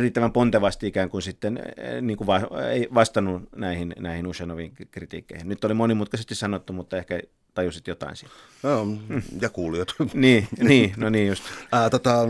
[0.00, 1.62] riittävän pontevasti ikään kuin sitten
[2.00, 5.48] niin kuin va, ei vastannut näihin, näihin Ushanovin kritiikkeihin.
[5.48, 7.20] Nyt oli monimutkaisesti sanottu, mutta ehkä
[7.54, 8.34] tajusit jotain siitä.
[8.62, 8.86] No,
[9.40, 9.88] ja kuulijat.
[10.14, 11.44] niin, niin, no niin just.
[11.72, 12.28] Ää, tota,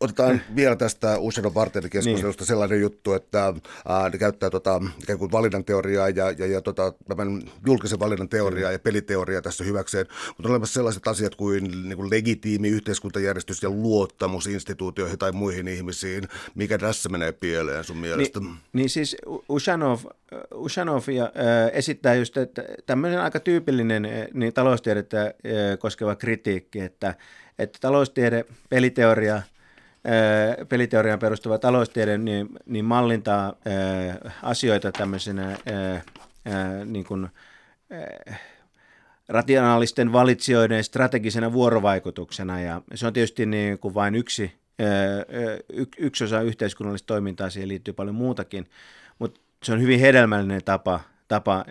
[0.00, 1.52] Otetaan vielä tästä Usenon
[1.90, 2.46] keskustelusta niin.
[2.46, 3.54] sellainen juttu, että
[3.88, 8.28] ää, ne käyttää tota, ikään kuin valinnan teoriaa ja, ja, ja tota, tämän julkisen valinnan
[8.28, 13.62] teoriaa ja peliteoriaa tässä hyväkseen, mutta on olemassa sellaiset asiat kuin, niin kuin legitiimi yhteiskuntajärjestys
[13.62, 16.28] ja luottamus instituutioihin tai muihin ihmisiin.
[16.54, 18.40] Mikä tässä menee pieleen sun mielestä?
[18.40, 19.16] Niin, niin siis
[19.48, 19.98] Ushanov,
[20.54, 25.32] Ushanov ja, äh, esittää just, että tämmöinen aika tyypillinen niin taloustiedettä äh,
[25.78, 27.14] koskeva kritiikki, että,
[27.58, 29.42] että taloustiede, peliteoria–
[30.68, 33.54] peliteoriaan perustuva taloustiede niin, niin mallintaa
[34.42, 35.58] asioita tämmöisenä
[36.84, 37.28] niin kuin,
[39.28, 44.52] rationaalisten valitsijoiden strategisena vuorovaikutuksena ja se on tietysti niin kuin vain yksi,
[45.98, 48.66] yksi osa yhteiskunnallista toimintaa, siihen liittyy paljon muutakin,
[49.18, 51.64] mutta se on hyvin hedelmällinen tapa, tapa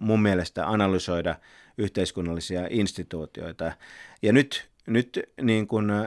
[0.00, 1.34] mun mielestä analysoida
[1.78, 3.72] yhteiskunnallisia instituutioita.
[4.22, 6.06] Ja nyt nyt niin kuin, äh,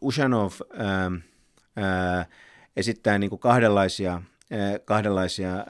[0.00, 1.06] Ushanov äh,
[1.84, 2.26] äh,
[2.76, 5.64] esittää niin kuin kahdenlaisia, äh, kahdenlaisia äh,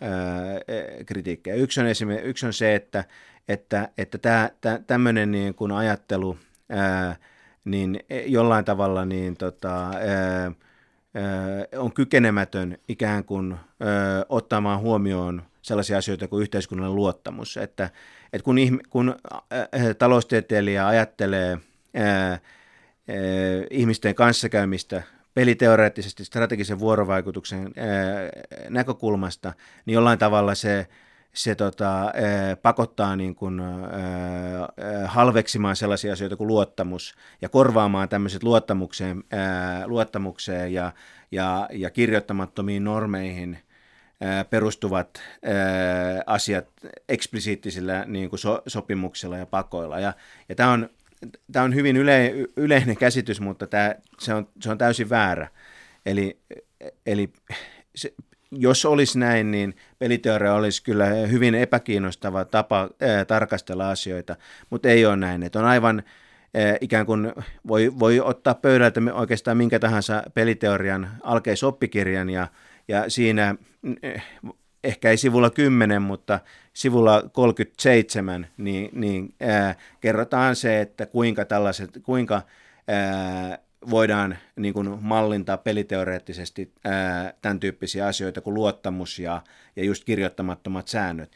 [1.07, 1.57] kritiikkejä.
[1.57, 3.05] Yksi on, esimerkiksi, yksi on se, että,
[3.49, 4.51] että, että tämä,
[4.87, 6.39] tämmöinen niin kuin ajattelu
[6.73, 7.19] äh,
[7.65, 10.55] niin jollain tavalla niin, tota, äh,
[11.77, 13.59] on kykenemätön ikään kuin äh,
[14.29, 17.57] ottamaan huomioon sellaisia asioita kuin yhteiskunnallinen luottamus.
[17.57, 17.91] Että,
[18.33, 19.17] että kun, ihme, kun
[19.53, 21.59] äh, taloustieteilijä ajattelee
[21.95, 22.39] ää, ää,
[23.71, 25.03] ihmisten kanssakäymistä
[25.35, 27.73] peliteoreettisesti strategisen vuorovaikutuksen
[28.69, 29.53] näkökulmasta,
[29.87, 30.87] niin jollain tavalla se,
[31.33, 32.13] se tota,
[32.63, 33.63] pakottaa niin kuin,
[35.05, 39.25] halveksimaan sellaisia asioita kuin luottamus ja korvaamaan tämmöiset luottamukseen,
[39.87, 40.93] luottamukseen ja,
[41.31, 43.59] ja, ja kirjoittamattomiin normeihin
[44.51, 45.23] perustuvat
[46.27, 46.67] asiat
[47.09, 50.01] eksplisiittisillä niin kuin so, sopimuksilla ja pakoilla.
[50.01, 50.13] Ja,
[50.49, 50.89] ja tämä on
[51.53, 55.49] tämä on hyvin yle, yleinen käsitys, mutta tämä, se, on, se on täysin väärä.
[56.07, 56.39] Eli,
[57.07, 57.33] eli
[57.95, 58.15] se,
[58.51, 64.37] jos olisi näin, niin peliteoria olisi kyllä hyvin epäkiinnostava tapa ää, tarkastella asioita,
[64.71, 65.43] mutta ei ole näin.
[65.43, 66.03] Että on aivan
[66.55, 67.33] ää, ikään kuin
[67.69, 72.49] voi, voi ottaa pöydältä oikeastaan minkä tahansa peliteorian alkeisoppikirjan ja,
[72.89, 73.55] ja siinä
[74.85, 76.41] ehkä ei sivulla 10, mutta
[76.73, 82.43] sivulla 37, niin, niin ää, kerrotaan se, että kuinka tällaiset, kuinka
[82.89, 83.59] ää,
[83.91, 89.43] voidaan niin kuin mallintaa peliteoreettisesti ää, tämän tyyppisiä asioita kuin luottamus ja,
[89.77, 91.33] ja just kirjoittamattomat säännöt.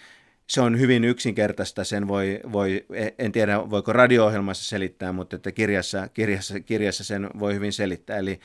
[0.47, 2.87] Se on hyvin yksinkertaista, sen voi, voi
[3.19, 8.19] en tiedä voiko radio-ohjelmassa selittää, mutta että kirjassa, kirjassa, kirjassa sen voi hyvin selittää.
[8.19, 8.41] Eli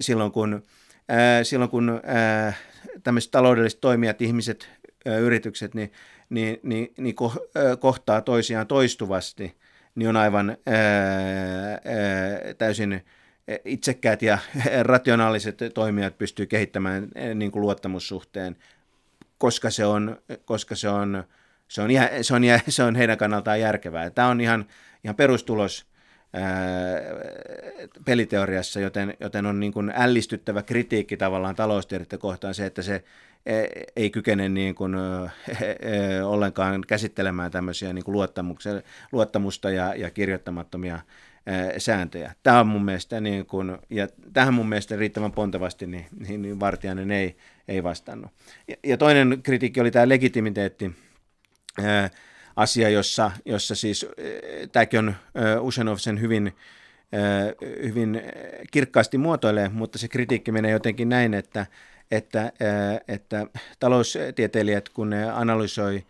[0.00, 0.62] silloin kun,
[1.08, 2.52] ää, silloin kun ää,
[3.02, 4.70] tämmöiset taloudelliset toimijat, ihmiset,
[5.20, 5.92] yritykset, niin,
[6.30, 7.14] niin, niin, niin
[7.78, 9.56] kohtaa toisiaan toistuvasti,
[9.94, 10.76] niin on aivan ää,
[11.70, 11.80] ää,
[12.58, 13.04] täysin
[13.64, 14.38] itsekkäät ja
[14.82, 18.56] rationaaliset toimijat pystyy kehittämään niin kuin luottamussuhteen,
[19.38, 21.24] koska se on, koska se on,
[21.68, 21.90] se on,
[22.22, 24.10] se on, se on heidän kannaltaan järkevää.
[24.10, 24.66] Tämä on ihan,
[25.04, 25.86] ihan perustulos
[28.04, 33.04] peliteoriassa, joten, joten on niin kuin ällistyttävä kritiikki tavallaan taloustiedettä kohtaan se, että se
[33.46, 33.64] e,
[33.96, 34.94] ei kykene niin kuin,
[35.80, 38.28] e, ollenkaan käsittelemään tämmöisiä niin kuin
[39.12, 40.98] luottamusta ja, ja kirjoittamattomia
[41.78, 42.34] sääntöjä.
[42.42, 46.60] Tämä on mun mielestä, niin kuin, ja tähän mun mielestä riittävän pontevasti niin, niin, niin
[46.60, 47.36] Vartiainen ei,
[47.68, 48.30] ei vastannut.
[48.68, 50.96] Ja, ja toinen kritiikki oli tämä legitimiteetti
[52.56, 58.22] asia, jossa, jossa siis eh, tämäkin on eh, Ushanov sen hyvin, eh, hyvin
[58.70, 61.66] kirkkaasti muotoilee, mutta se kritiikki menee jotenkin näin, että,
[62.10, 62.52] että,
[63.08, 63.46] että
[63.80, 66.04] taloustieteilijät, kun ne analysoi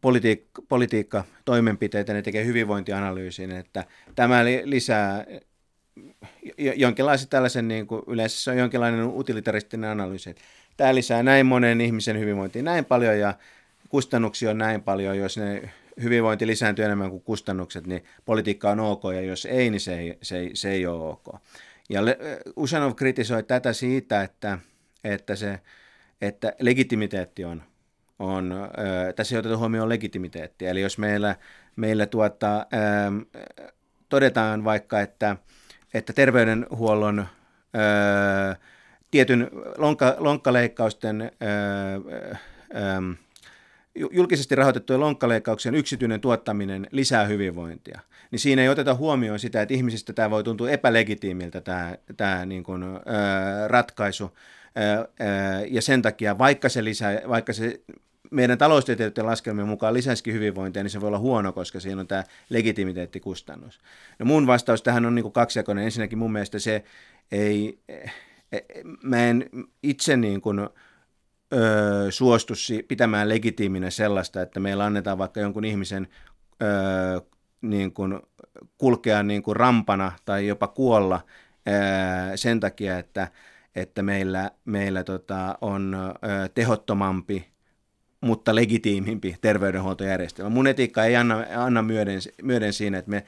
[0.00, 5.24] politiikka, politiikka toimenpiteitä, ne tekee hyvinvointianalyysin, että tämä lisää
[6.76, 10.42] jonkinlaisen tällaisen, niin kuin yleensä se on jonkinlainen utilitaristinen analyysi, että
[10.76, 13.34] tämä lisää näin monen ihmisen hyvinvointiin näin paljon ja
[13.88, 15.70] kustannuksia on näin paljon, jos ne
[16.02, 20.18] hyvinvointi lisääntyy enemmän kuin kustannukset, niin politiikka on ok, ja jos ei, niin se ei,
[20.22, 21.26] se ei, se ei ole ok.
[21.88, 22.00] Ja
[22.56, 24.58] Usanov kritisoi tätä siitä, että,
[25.04, 25.60] että, se,
[26.20, 27.62] että legitimiteetti on,
[28.18, 30.70] on äh, tässä ei oteta huomioon legitimiteettiä.
[30.70, 31.36] Eli jos meillä,
[31.76, 33.44] meillä tuota, äh,
[34.08, 35.36] todetaan vaikka, että,
[35.94, 38.56] että terveydenhuollon ö,
[39.10, 41.26] tietyn lonkka, lonkkaleikkausten ö,
[42.76, 43.23] ö,
[43.94, 50.12] julkisesti rahoitettujen lonkkaleikkauksien yksityinen tuottaminen lisää hyvinvointia, niin siinä ei oteta huomioon sitä, että ihmisistä
[50.12, 52.98] tämä voi tuntua epälegitiimiltä tämä, tämä niin kuin, ö,
[53.66, 54.30] ratkaisu.
[54.76, 55.06] Ö, ö,
[55.70, 57.80] ja sen takia, vaikka se, lisää, vaikka se
[58.30, 62.24] meidän taloustieteilijöiden laskelmien mukaan lisäisikin hyvinvointia, niin se voi olla huono, koska siinä on tämä
[62.48, 63.80] legitimiteettikustannus.
[64.18, 65.84] No mun vastaus tähän on niin kuin kaksijakoinen.
[65.84, 66.84] Ensinnäkin mun mielestä se
[67.32, 67.78] ei,
[69.02, 69.50] mä en
[69.82, 70.68] itse niin kuin,
[72.10, 72.54] suostu
[72.88, 76.08] pitämään legitiiminä sellaista, että meillä annetaan vaikka jonkun ihmisen
[76.62, 76.66] ö,
[77.62, 78.20] niin kuin
[78.78, 81.20] kulkea niin kuin rampana tai jopa kuolla
[81.68, 83.28] ö, sen takia, että,
[83.74, 87.53] että meillä, meillä tota, on ö, tehottomampi
[88.24, 90.50] mutta legitiimimpi terveydenhuoltojärjestelmä.
[90.50, 93.24] Mun etiikka ei anna, anna myöden, myöden siinä, että me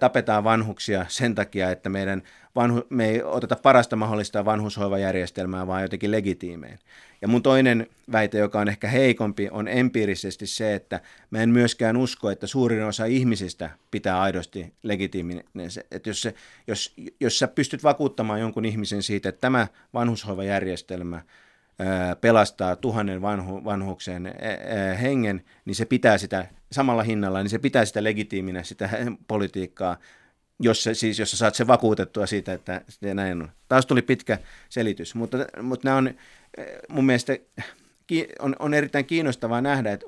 [0.00, 2.22] tapetaan vanhuksia sen takia, että meidän
[2.56, 6.78] vanhu, me ei oteta parasta mahdollista vanhushoivajärjestelmää, vaan jotenkin legitiimein.
[7.22, 11.96] Ja mun toinen väite, joka on ehkä heikompi, on empiirisesti se, että mä en myöskään
[11.96, 15.44] usko, että suurin osa ihmisistä pitää aidosti legitiiminen.
[15.90, 16.34] Että jos, se,
[16.66, 21.22] jos, jos sä pystyt vakuuttamaan jonkun ihmisen siitä, että tämä vanhushoivajärjestelmä–
[22.20, 24.34] pelastaa tuhannen vanhu, vanhuksen
[25.02, 28.90] hengen, niin se pitää sitä samalla hinnalla, niin se pitää sitä legitiiminä, sitä
[29.28, 29.96] politiikkaa,
[30.60, 33.48] jos, se, siis, jos sä saat sen vakuutettua siitä, että se näin on.
[33.68, 34.38] Taas tuli pitkä
[34.68, 36.14] selitys, mutta, mutta nämä on
[36.88, 37.38] mun mielestä
[38.38, 40.06] on, on erittäin kiinnostavaa nähdä, että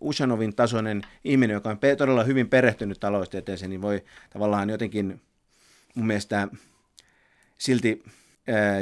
[0.00, 5.20] Ushanovin tasoinen ihminen, joka on todella hyvin perehtynyt taloustieteeseen, niin voi tavallaan jotenkin
[5.94, 6.48] mun mielestä
[7.58, 8.02] silti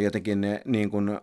[0.02, 1.20] jotenkin niin kuin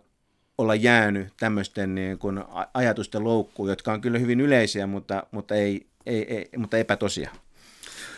[0.60, 2.43] olla jäänyt tämmöisten niin kuin
[2.74, 7.30] ajatusten loukkuun, jotka on kyllä hyvin yleisiä, mutta, mutta, ei, ei, ei, mutta epätosia.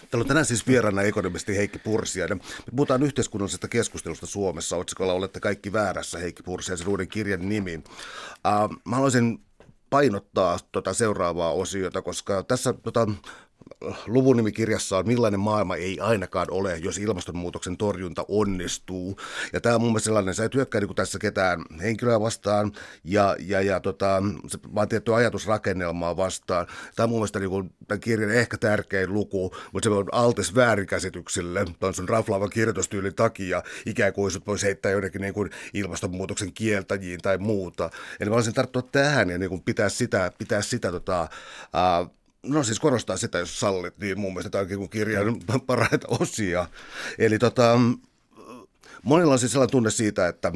[0.10, 2.38] Täällä on tänään siis vieraana ekonomisti Heikki Pursiainen.
[2.38, 4.78] Me puhutaan yhteiskunnallisesta keskustelusta Suomessa.
[4.78, 7.76] Otsikolla olette kaikki väärässä, Heikki Pursiaisen uuden kirjan nimi.
[7.76, 9.40] Uh, mä haluaisin
[9.90, 13.08] painottaa tota seuraavaa osiota, koska tässä tota,
[14.08, 19.18] luvun nimikirjassa on Millainen maailma ei ainakaan ole, jos ilmastonmuutoksen torjunta onnistuu.
[19.54, 22.72] Ja tämä on mun mielestä sellainen, sä et hyökkää niin tässä ketään henkilöä vastaan
[23.04, 24.24] ja, ja, ja tota,
[24.76, 26.68] vaan tiettyä ajatusrakennelmaa vastaan.
[26.96, 30.56] Tämä on mun mielestä niin kuin, tämän kirjan ehkä tärkein luku, mutta se on altis
[30.56, 36.54] väärinkäsityksille tuon sun raflaavan kirjoitustyylin takia, ikään kuin sut voisi heittää jotenkin niin kuin ilmastonmuutoksen
[36.54, 37.90] kieltäjiin tai muuta.
[38.20, 41.28] Eli mä olisin tarttua tähän ja niin kuin pitää sitä, pitää sitä tota,
[42.46, 45.36] No siis korostaa sitä, jos sallit, niin mun mielestä tämä on kirjan
[45.68, 46.68] parhaita osia.
[47.18, 47.80] Eli tota,
[49.04, 50.52] Monilla on siis sellainen tunne siitä, että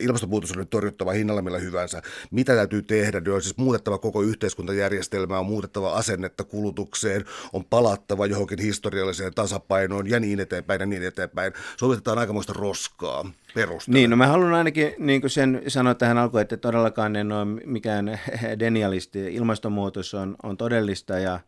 [0.00, 2.02] ilmastonmuutos on nyt torjuttava hinnalla millä hyvänsä.
[2.30, 3.20] Mitä täytyy tehdä?
[3.20, 10.10] Ne on siis muutettava koko yhteiskuntajärjestelmää, on muutettava asennetta kulutukseen, on palattava johonkin historialliseen tasapainoon
[10.10, 11.52] ja niin eteenpäin ja niin eteenpäin.
[11.76, 13.94] Sovitetaan aikamoista roskaa perustella.
[13.94, 18.20] Niin, no mä haluan ainakin niin sen sanoa tähän alkuun, että todellakaan en ole mikään
[18.58, 19.34] denialisti.
[19.34, 21.40] Ilmastonmuutos on, on todellista ja,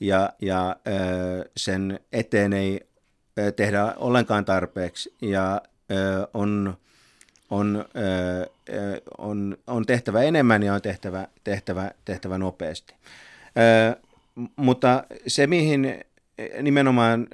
[0.00, 0.76] ja, ja
[1.56, 2.80] sen eteen ei
[3.56, 5.14] tehdä ollenkaan tarpeeksi.
[5.22, 5.62] Ja
[6.34, 6.76] on,
[7.50, 7.84] on,
[9.18, 12.94] on, on tehtävä enemmän ja on tehtävä, tehtävä, tehtävä nopeasti.
[14.56, 16.04] Mutta se, mihin
[16.62, 17.26] nimenomaan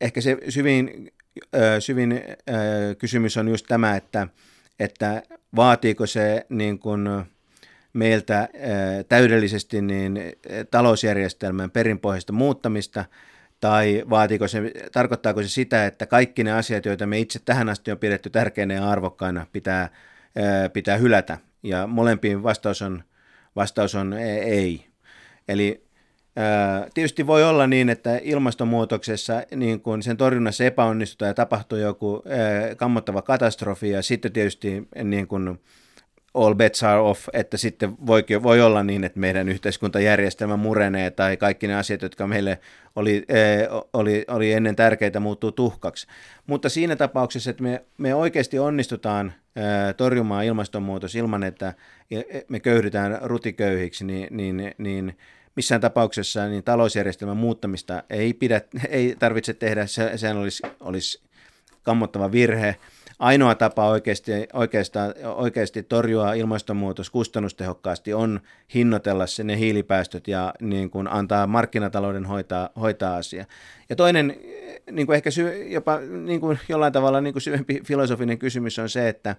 [0.00, 1.12] ehkä se syvin,
[1.78, 2.22] syvin
[2.98, 4.28] kysymys on just tämä, että,
[4.80, 5.22] että
[5.56, 7.08] vaatiiko se niin kuin
[7.92, 8.48] meiltä
[9.08, 10.20] täydellisesti niin
[10.70, 13.04] talousjärjestelmän perinpohjaista muuttamista–
[13.60, 17.92] tai vaatiiko se, tarkoittaako se sitä, että kaikki ne asiat, joita me itse tähän asti
[17.92, 19.88] on pidetty tärkeinä ja arvokkaina, pitää,
[20.72, 21.38] pitää hylätä?
[21.62, 23.04] Ja molempiin vastaus on,
[23.56, 24.86] vastaus on e, ei.
[25.48, 25.88] Eli
[26.94, 32.22] Tietysti voi olla niin, että ilmastonmuutoksessa niin kun sen torjunnassa epäonnistutaan ja tapahtuu joku
[32.76, 35.60] kammottava katastrofi ja sitten tietysti niin kun
[36.34, 41.36] all bets are off, että sitten voi, voi olla niin, että meidän yhteiskuntajärjestelmä murenee tai
[41.36, 42.58] kaikki ne asiat, jotka meille
[42.96, 46.06] oli, eh, oli, oli ennen tärkeitä, muuttuu tuhkaksi.
[46.46, 51.74] Mutta siinä tapauksessa, että me, me oikeasti onnistutaan eh, torjumaan ilmastonmuutos ilman, että
[52.48, 55.18] me köyhdytään rutiköyhiksi, niin, niin, niin
[55.56, 61.22] missään tapauksessa niin talousjärjestelmän muuttamista ei, pidä, ei tarvitse tehdä, se, sehän olisi, olisi
[61.82, 62.76] kammottava virhe–
[63.18, 68.40] ainoa tapa oikeasti, oikeastaan, oikeasti torjua ilmastonmuutos kustannustehokkaasti on
[68.74, 73.44] hinnoitella ne hiilipäästöt ja niin kuin antaa markkinatalouden hoitaa, hoitaa asia.
[73.88, 74.36] Ja toinen
[74.90, 78.88] niin kuin ehkä sy, jopa niin kuin jollain tavalla niin kuin syvempi filosofinen kysymys on
[78.88, 79.36] se, että,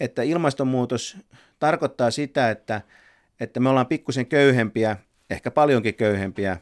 [0.00, 1.16] että ilmastonmuutos
[1.58, 2.80] tarkoittaa sitä, että,
[3.40, 4.96] että me ollaan pikkusen köyhempiä,
[5.30, 6.56] ehkä paljonkin köyhempiä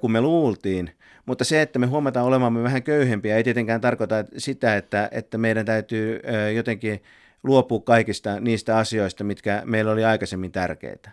[0.00, 0.90] kuin me luultiin.
[1.26, 5.66] Mutta se, että me huomataan olemamme vähän köyhempiä, ei tietenkään tarkoita sitä, että, että meidän
[5.66, 6.20] täytyy
[6.54, 7.02] jotenkin
[7.42, 11.10] luopua kaikista niistä asioista, mitkä meillä oli aikaisemmin tärkeitä.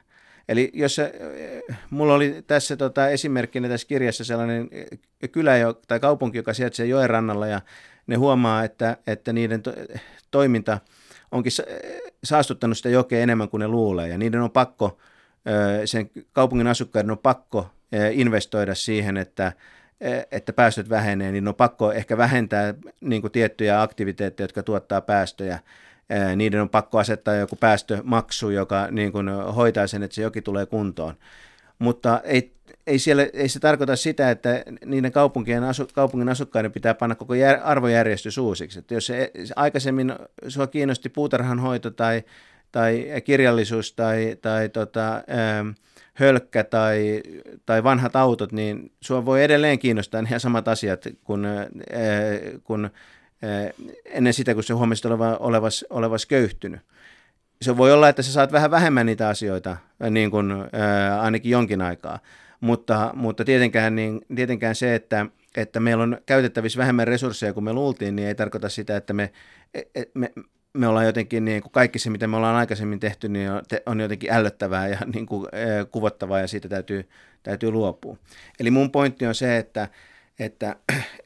[0.49, 1.01] Eli jos
[1.89, 4.69] mulla oli tässä tota, esimerkkinä tässä kirjassa sellainen
[5.31, 5.53] kylä
[5.87, 7.61] tai kaupunki, joka sijaitsee joen rannalla ja
[8.07, 9.73] ne huomaa, että, että niiden to,
[10.31, 10.79] toiminta
[11.31, 11.51] onkin
[12.23, 14.97] saastuttanut sitä jokea enemmän kuin ne luulee ja niiden on pakko,
[15.85, 17.69] sen kaupungin asukkaiden on pakko
[18.11, 19.51] investoida siihen, että,
[20.31, 25.59] että päästöt vähenee, niin on pakko ehkä vähentää niin kuin tiettyjä aktiviteetteja, jotka tuottaa päästöjä
[26.35, 30.65] niiden on pakko asettaa joku päästömaksu, joka niin kuin hoitaa sen, että se joki tulee
[30.65, 31.13] kuntoon.
[31.79, 32.51] Mutta ei,
[32.87, 37.33] ei, siellä, ei se tarkoita sitä, että niiden kaupunkien asu, kaupungin asukkaiden pitää panna koko
[37.33, 38.79] jär, arvojärjestys uusiksi.
[38.79, 40.13] Että jos se, se aikaisemmin
[40.47, 42.23] sua kiinnosti puutarhanhoito tai,
[42.71, 45.69] tai kirjallisuus tai, tai tota, ähm,
[46.13, 47.21] hölkkä tai,
[47.65, 51.67] tai vanhat autot, niin sua voi edelleen kiinnostaa ne samat asiat kuin, äh,
[52.63, 52.89] kun
[54.05, 56.81] ennen sitä, kun se huomasit oleva, olevas, olevas köyhtynyt.
[57.61, 59.77] Se voi olla, että sä saat vähän vähemmän niitä asioita,
[60.09, 62.19] niin kuin, ää, ainakin jonkin aikaa,
[62.59, 65.25] mutta, mutta tietenkään, niin, tietenkään se, että,
[65.57, 69.31] että meillä on käytettävissä vähemmän resursseja kuin me luultiin, niin ei tarkoita sitä, että me,
[69.73, 70.31] e, e, me,
[70.73, 73.49] me ollaan jotenkin, niin kuin kaikki se, mitä me ollaan aikaisemmin tehty, niin
[73.85, 75.47] on, jotenkin ällöttävää ja niin kuin,
[75.91, 77.09] kuvottavaa ja siitä täytyy,
[77.43, 78.17] täytyy luopua.
[78.59, 79.87] Eli mun pointti on se, että,
[80.39, 80.75] että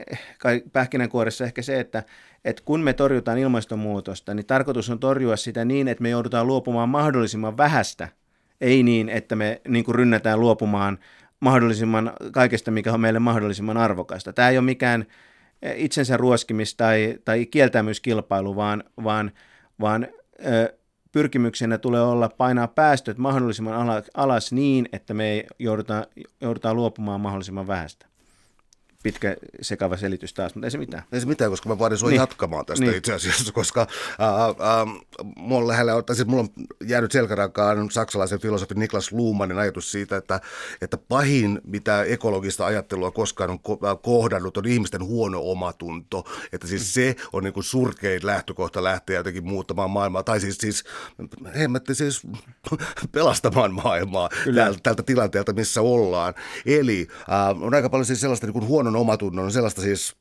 [0.73, 2.03] pähkinänkuoressa ehkä se, että,
[2.45, 6.89] että kun me torjutaan ilmastonmuutosta, niin tarkoitus on torjua sitä niin, että me joudutaan luopumaan
[6.89, 8.07] mahdollisimman vähästä,
[8.61, 10.99] ei niin, että me niin kuin rynnätään luopumaan
[11.39, 14.33] mahdollisimman kaikesta, mikä on meille mahdollisimman arvokasta.
[14.33, 15.05] Tämä ei ole mikään
[15.75, 19.31] itsensä ruoskimis- tai, tai kieltämyskilpailu, vaan, vaan,
[19.79, 20.07] vaan
[20.45, 20.73] ö,
[21.11, 26.05] pyrkimyksenä tulee olla painaa päästöt mahdollisimman alas niin, että me joudutaan,
[26.41, 28.12] joudutaan luopumaan mahdollisimman vähästä
[29.03, 31.03] pitkä sekava selitys taas, mutta ei se mitään.
[31.11, 32.19] Ei se mitään, koska mä vaadin sua niin.
[32.19, 32.97] jatkamaan tästä niin.
[32.97, 33.87] itse asiassa, koska
[34.19, 34.85] ää, ää,
[35.35, 40.41] mulla, lähellä, tai siis mulla on jäänyt selkärankaan saksalaisen filosofin Niklas Luhmannin ajatus siitä, että,
[40.81, 43.59] että pahin, mitä ekologista ajattelua koskaan on
[44.01, 46.23] kohdannut, on ihmisten huono omatunto.
[46.53, 50.83] Että siis se on niin kuin surkein lähtökohta lähteä jotenkin muuttamaan maailmaa, tai siis, siis
[51.59, 52.21] hemmetti siis
[53.11, 56.33] pelastamaan maailmaa tältä, tältä tilanteelta, missä ollaan.
[56.65, 60.15] Eli ää, on aika paljon siis sellaista niin kuin huonon oman omatunnon, sellaista siis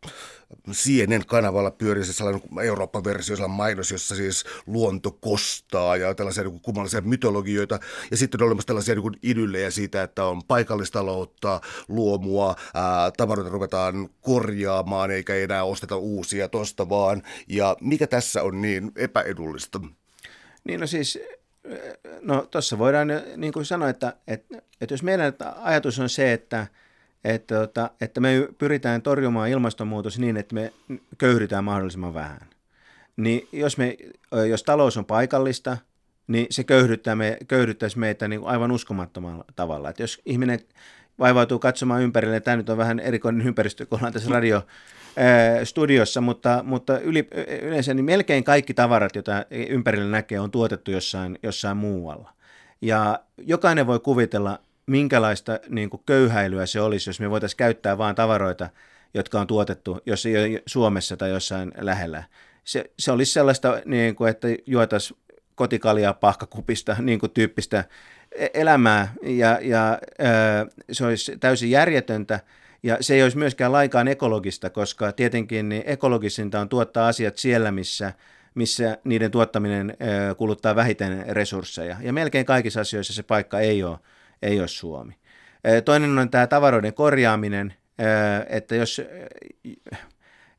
[0.71, 6.61] CNN kanavalla pyörii se sellainen Eurooppa-versio, sellainen mainos, jossa siis luonto kostaa ja tällaisia niin
[6.61, 7.81] kummallisia mytologioita.
[8.11, 14.09] Ja sitten on olemassa tällaisia niin idyllejä siitä, että on paikallistaloutta, luomua, ää, tavaroita ruvetaan
[14.21, 17.23] korjaamaan eikä enää osteta uusia tosta vaan.
[17.49, 19.81] Ja mikä tässä on niin epäedullista?
[20.65, 21.19] Niin no siis
[22.21, 26.67] No tuossa voidaan niin kuin sanoa, että, että, että jos meidän ajatus on se, että,
[27.25, 30.73] että, tota, että me pyritään torjumaan ilmastonmuutos niin, että me
[31.19, 32.41] köyhdytään mahdollisimman vähän.
[33.17, 33.97] Niin jos, me,
[34.49, 35.77] jos talous on paikallista,
[36.27, 39.91] niin se köyhdyttää me, köyhdyttäisi meitä niin aivan uskomattomalla tavalla.
[39.91, 40.61] Että jos ihminen
[41.19, 44.63] vaivautuu katsomaan ympärille, tämä nyt on vähän erikoinen ympäristö, kun ollaan tässä radio,
[45.65, 47.29] studiossa, mutta, mutta yli,
[47.63, 52.33] yleensä niin melkein kaikki tavarat, joita ympärillä näkee, on tuotettu jossain, jossain muualla.
[52.81, 54.59] Ja jokainen voi kuvitella,
[54.93, 58.69] minkälaista niin kuin köyhäilyä se olisi, jos me voitaisiin käyttää vain tavaroita,
[59.15, 62.25] jotka on tuotettu, jos ei ole Suomessa tai jossain lähellä.
[62.65, 65.21] Se, se olisi sellaista, niin kuin, että juotaisiin
[65.55, 67.85] kotikaljaa pahkakupista niin kuin tyyppistä
[68.33, 69.99] e-, elämää ja, ja
[70.93, 72.41] se olisi täysin järjetöntä
[72.83, 77.71] ja se ei olisi myöskään laikaan ekologista, koska tietenkin niin ekologisinta on tuottaa asiat siellä,
[77.71, 78.13] missä,
[78.55, 79.97] missä niiden tuottaminen
[80.37, 81.97] kuluttaa vähiten resursseja.
[82.01, 83.99] Ja melkein kaikissa asioissa se paikka ei ole
[84.43, 85.15] ei ole Suomi.
[85.85, 87.75] Toinen on tämä tavaroiden korjaaminen,
[88.49, 89.03] että jos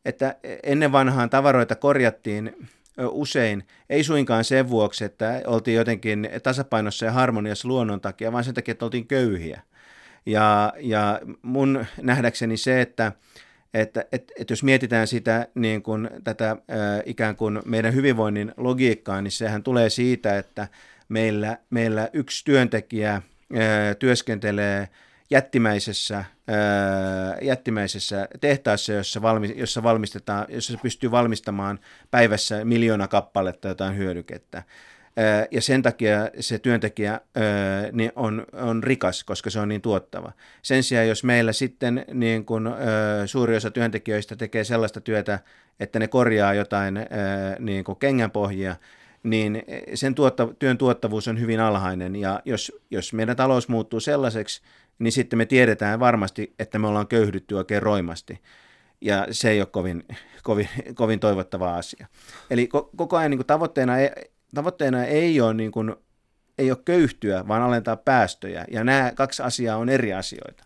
[0.06, 2.67] että ennen vanhaan tavaroita korjattiin
[3.12, 8.54] usein, ei suinkaan sen vuoksi, että oltiin jotenkin tasapainossa ja harmoniassa luonnon takia, vaan sen
[8.54, 9.62] takia, että oltiin köyhiä.
[10.26, 13.12] Ja, ja mun nähdäkseni se, että,
[13.74, 16.58] että, että, että jos mietitään sitä niin kuin tätä
[17.06, 20.67] ikään kuin meidän hyvinvoinnin logiikkaa, niin sehän tulee siitä, että
[21.10, 23.22] meillä, meillä yksi työntekijä–
[23.99, 24.89] työskentelee
[25.30, 26.26] jättimäisessä,
[27.41, 31.80] jättimäisessä tehtaassa, jossa, valmi, jossa, valmistetaan, jossa se pystyy valmistamaan
[32.12, 34.64] päivässä miljoona kappaletta jotain hyödykettä.
[35.51, 37.22] Ja sen takia se työntekijä
[37.91, 40.32] niin on, on rikas, koska se on niin tuottava.
[40.62, 42.76] Sen sijaan, jos meillä sitten niin kun,
[43.26, 45.39] suuri osa työntekijöistä tekee sellaista työtä,
[45.80, 46.99] että ne korjaa jotain
[47.60, 48.76] niin kengänpohjia,
[49.24, 49.63] niin
[49.93, 52.15] sen tuotta, työn tuottavuus on hyvin alhainen.
[52.15, 54.61] Ja jos, jos meidän talous muuttuu sellaiseksi,
[54.99, 58.39] niin sitten me tiedetään varmasti, että me ollaan köyhdytty oikein roimasti.
[59.01, 60.03] Ja se ei ole kovin,
[60.43, 62.07] kovin, kovin toivottava asia.
[62.49, 64.09] Eli koko ajan niin kuin tavoitteena, ei,
[64.55, 65.95] tavoitteena ei ole, niin kuin,
[66.57, 68.65] ei ole köyhtyä, vaan alentaa päästöjä.
[68.71, 70.63] Ja nämä kaksi asiaa on eri asioita.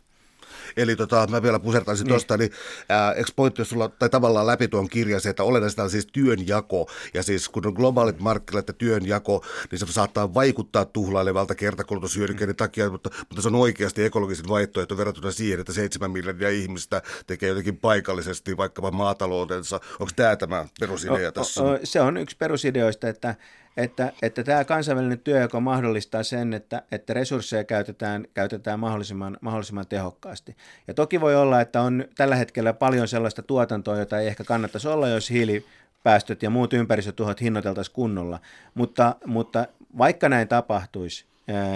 [0.78, 2.10] Eli tota, mä vielä pusertaisin niin.
[2.10, 2.52] tuosta, niin
[2.90, 6.90] ää, eikö pointti sulla, tai tavallaan läpi tuon kirjan se, että olennaista on siis työnjako,
[7.14, 12.58] ja siis kun on globaalit markkinat ja työnjako, niin se saattaa vaikuttaa tuhlailevalta kertakulutushyödykkeiden mm.
[12.58, 17.50] takia, mutta, mutta se on oikeasti ekologisin vaihtoehto verrattuna siihen, että seitsemän miljardia ihmistä tekee
[17.50, 19.80] jotenkin paikallisesti vaikkapa maataloutensa.
[20.00, 21.64] Onko tämä tämä perusidea tässä?
[21.64, 23.36] O, o, se on yksi perusideoista, että
[23.78, 30.58] että, että tämä kansainvälinen työjako mahdollistaa sen, että, että resursseja käytetään, käytetään mahdollisimman, mahdollisimman tehokkaasti.
[30.88, 34.88] Ja toki voi olla, että on tällä hetkellä paljon sellaista tuotantoa, jota ei ehkä kannattaisi
[34.88, 38.40] olla, jos hiilipäästöt ja muut ympäristötuhot hinnoiteltaisiin kunnolla.
[38.74, 39.68] Mutta, mutta
[39.98, 41.26] vaikka näin tapahtuisi,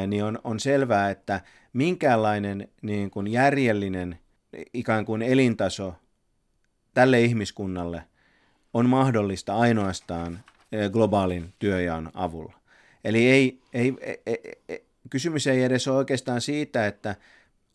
[0.07, 1.41] niin on, on selvää, että
[1.73, 4.19] minkäänlainen niin kuin järjellinen
[4.73, 5.95] ikään kuin elintaso
[6.93, 8.03] tälle ihmiskunnalle
[8.73, 10.39] on mahdollista ainoastaan
[10.91, 12.53] globaalin työjaon avulla.
[13.03, 17.15] Eli ei, ei, ei, ei, kysymys ei edes ole oikeastaan siitä, että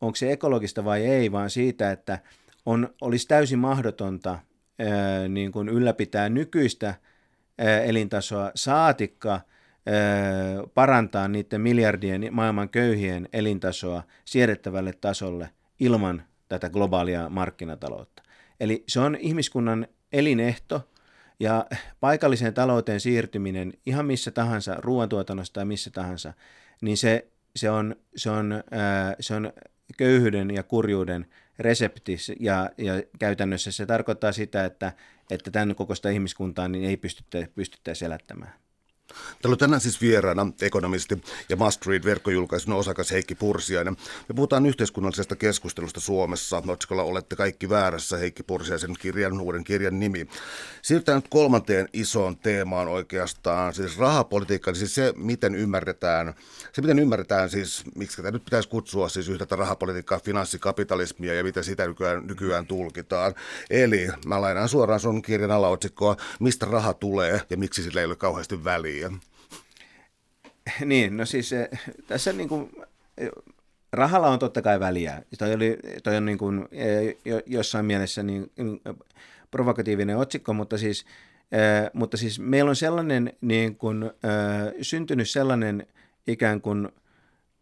[0.00, 2.18] onko se ekologista vai ei, vaan siitä, että
[2.66, 4.38] on, olisi täysin mahdotonta
[4.78, 6.94] eh, niin kuin ylläpitää nykyistä
[7.58, 9.42] eh, elintasoa saatikka ää,
[10.74, 18.22] parantaa niiden miljardien maailman köyhien elintasoa siedettävälle tasolle ilman tätä globaalia markkinataloutta.
[18.60, 20.82] Eli se on ihmiskunnan elinehto–
[21.40, 21.66] ja
[22.00, 26.32] paikalliseen talouteen siirtyminen ihan missä tahansa, ruoantuotannosta tai missä tahansa,
[26.80, 27.26] niin se,
[27.56, 29.52] se, on, se, on, ää, se on
[29.96, 31.26] köyhyyden ja kurjuuden
[31.58, 34.92] resepti ja, ja käytännössä se tarkoittaa sitä, että,
[35.30, 37.00] että tämän kokoista ihmiskuntaa niin ei
[37.54, 38.52] pystyttäisi elättämään.
[39.42, 43.96] Täällä on tänään siis vieraana ekonomisti ja Must Read-verkkojulkaisun osakas Heikki Pursiainen.
[44.28, 46.62] Me puhutaan yhteiskunnallisesta keskustelusta Suomessa.
[46.68, 50.28] Otsikolla Olette kaikki väärässä, Heikki Pursiaisen kirjan, uuden kirjan nimi.
[50.82, 56.34] Siirrytään nyt kolmanteen isoon teemaan oikeastaan, siis rahapolitiikka, siis se, miten ymmärretään,
[56.72, 61.64] se miten ymmärretään siis, miksi tätä nyt pitäisi kutsua siis yhtä rahapolitiikkaa, finanssikapitalismia ja miten
[61.64, 63.34] sitä nykyään, nykyään tulkitaan.
[63.70, 68.16] Eli mä lainaan suoraan sun kirjan alaotsikkoa, mistä raha tulee ja miksi sillä ei ole
[68.16, 69.20] kauheasti väliä liian.
[70.84, 71.68] Niin, no siis eh,
[72.06, 72.72] tässä niin kuin,
[73.18, 73.30] eh,
[73.92, 75.22] rahalla on totta kai väliä.
[75.38, 77.16] Toi, oli, toi on niin kuin, eh,
[77.46, 78.50] jossain mielessä niin,
[79.50, 81.06] provokatiivinen otsikko, mutta siis,
[81.92, 84.10] mutta siis meillä on sellainen niin kuin,
[84.82, 85.86] syntynyt sellainen
[86.26, 86.88] ikään kuin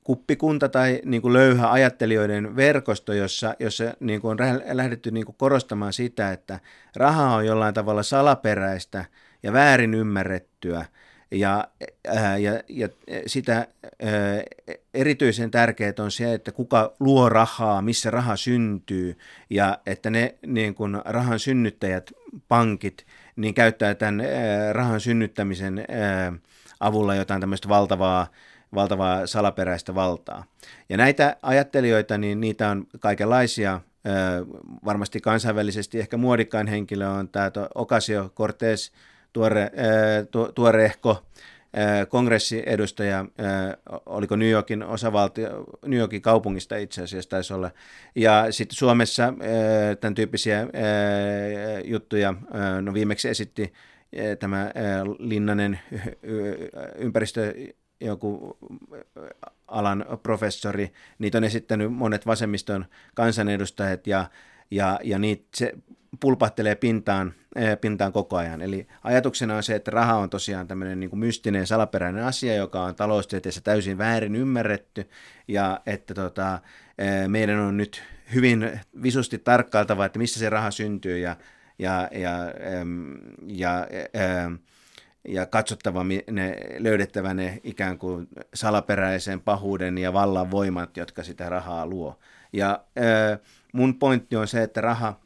[0.05, 5.37] kuppikunta tai niin kuin löyhä ajattelijoiden verkosto, jossa, jossa niin kuin on lähdetty niin kuin
[5.39, 6.61] korostamaan sitä, että
[6.97, 9.05] raha on jollain tavalla salaperäistä
[9.43, 10.87] ja väärin ymmärrettyä–
[11.35, 11.69] ja,
[12.09, 12.89] ää, ja, ja
[13.27, 13.69] sitä ää,
[14.95, 19.19] erityisen tärkeää on se, että kuka luo rahaa, missä raha syntyy
[19.51, 22.13] ja että ne niin kuin rahan synnyttäjät,
[22.49, 23.07] pankit,
[23.37, 26.33] niin käyttää tämän ää, rahan synnyttämisen ää,
[26.81, 28.27] avulla jotain tämmöistä valtavaa,
[28.75, 30.45] valtavaa salaperäistä valtaa.
[30.89, 33.81] Ja näitä ajattelijoita, niin niitä on kaikenlaisia.
[34.85, 38.91] Varmasti kansainvälisesti ehkä muodikkain henkilö on tämä Ocasio Cortez,
[39.35, 39.71] tuore,
[40.31, 41.23] tu, tuoreehko
[42.09, 43.25] kongressiedustaja,
[44.07, 47.71] oliko New Yorkin osavaltio, New Yorkin kaupungista itse asiassa taisi olla.
[48.15, 49.35] Ja sitten Suomessa
[50.01, 50.67] tämän tyyppisiä
[51.85, 52.35] juttuja,
[52.81, 53.73] no viimeksi esitti
[54.39, 54.71] tämä
[55.19, 55.81] Linnanen
[56.97, 57.55] ympäristö
[58.01, 58.59] joku
[59.67, 64.31] alan professori, niitä on esittänyt monet vasemmiston kansanedustajat ja,
[64.71, 65.75] ja, ja niitä, se
[66.21, 68.63] pulpahtelee pintaan, eh, pintaan koko ajan.
[68.63, 72.83] Eli ajatuksena on se, että raha on tosiaan tämmöinen niin kuin mystinen, salaperäinen asia, joka
[72.83, 75.09] on taloustieteessä täysin väärin ymmärretty,
[75.49, 76.59] ja että tota,
[76.99, 78.03] eh, meidän on nyt
[78.35, 81.37] hyvin visusti tarkkailtava, että missä se raha syntyy, ja,
[81.79, 82.31] ja, ja,
[83.47, 84.51] ja, ja,
[85.29, 91.87] ja katsottava, ne, löydettävä ne ikään kuin salaperäisen pahuuden ja vallan voimat, jotka sitä rahaa
[91.87, 92.19] luo.
[92.53, 93.39] Ja eh,
[93.73, 95.24] mun pointti on se, että raha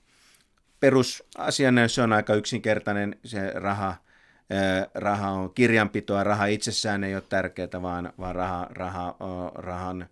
[0.81, 3.97] perusasiana se on aika yksinkertainen, se raha,
[4.95, 9.17] raha on kirjanpitoa, raha itsessään ei ole tärkeää, vaan, vaan raha, raha,
[9.55, 10.07] rahan,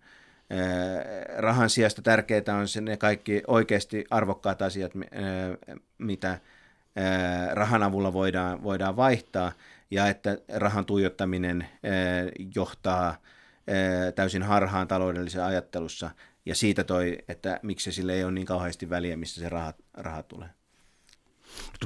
[1.37, 4.91] rahan sijasta tärkeää on se, ne kaikki oikeasti arvokkaat asiat,
[5.97, 6.39] mitä
[7.51, 9.51] rahan avulla voidaan, voidaan vaihtaa,
[9.91, 11.67] ja että rahan tuijottaminen
[12.55, 13.17] johtaa
[14.15, 16.11] täysin harhaan taloudellisessa ajattelussa,
[16.45, 20.23] ja siitä toi, että miksi sille ei ole niin kauheasti väliä, mistä se raha, raha
[20.23, 20.56] tulee.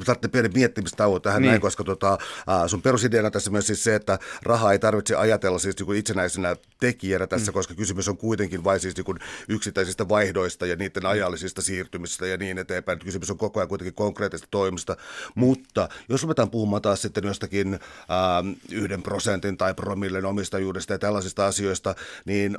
[0.06, 1.50] Tarvitsee pieni miettimistauon tähän niin.
[1.50, 2.18] näin, koska tota,
[2.68, 7.28] sun perusideana tässä myös siis se, että rahaa ei tarvitse ajatella siis niin itsenäisenä tekijänä
[7.28, 7.54] tässä, mm.
[7.54, 9.20] koska kysymys on kuitenkin vain siis niin
[9.50, 13.00] yksittäisistä vaihdoista ja niiden ajallisista siirtymistä ja niin eteenpäin.
[13.00, 14.98] Kysymys on koko ajan kuitenkin konkreettisista toimista,
[15.36, 17.80] mutta jos ruvetaan puhumaan taas sitten jostakin
[18.72, 21.96] yhden prosentin tai promillen omistajuudesta ja tällaisista asioista,
[22.26, 22.58] niin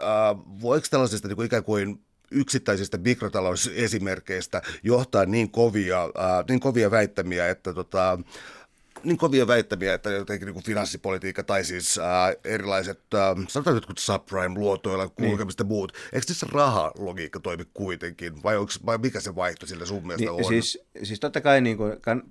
[0.00, 6.90] ää, voiko tällaisista niin kuin ikään kuin yksittäisistä mikrotalousesimerkkeistä johtaa niin kovia, ää, niin kovia
[6.90, 8.18] väittämiä, että tota,
[9.02, 13.98] niin kovia väittämiä, että jotenkin niin kuin finanssipolitiikka tai siis ää, erilaiset, ää, sanotaan jotkut
[13.98, 15.68] subprime-luotoilla kulkemista niin.
[15.68, 20.30] muut, eikö tässä rahalogiikka toimi kuitenkin, vai, onko, vai mikä se vaihto sillä sun mielestä
[20.30, 20.44] niin, on?
[20.44, 22.22] Siis, siis totta kai niin kuin, kann,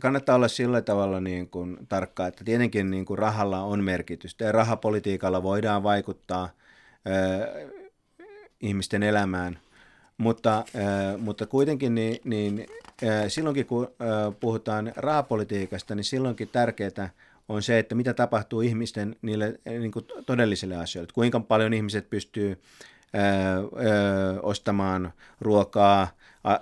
[0.00, 4.52] kannattaa olla sillä tavalla niin kuin, tarkka, että tietenkin niin kuin, rahalla on merkitystä ja
[4.52, 6.50] rahapolitiikalla voidaan vaikuttaa
[8.60, 9.58] ihmisten elämään.
[10.18, 12.66] Mutta, äh, mutta kuitenkin niin, niin
[13.02, 17.10] äh, silloinkin kun äh, puhutaan rahapolitiikasta, niin silloinkin tärkeää
[17.48, 21.12] on se, että mitä tapahtuu ihmisten niille niin kuin todellisille asioille.
[21.14, 22.62] Kuinka paljon ihmiset pystyy
[24.42, 26.08] ostamaan ruokaa,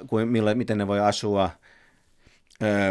[0.06, 1.50] kuin, millä, miten ne voi asua,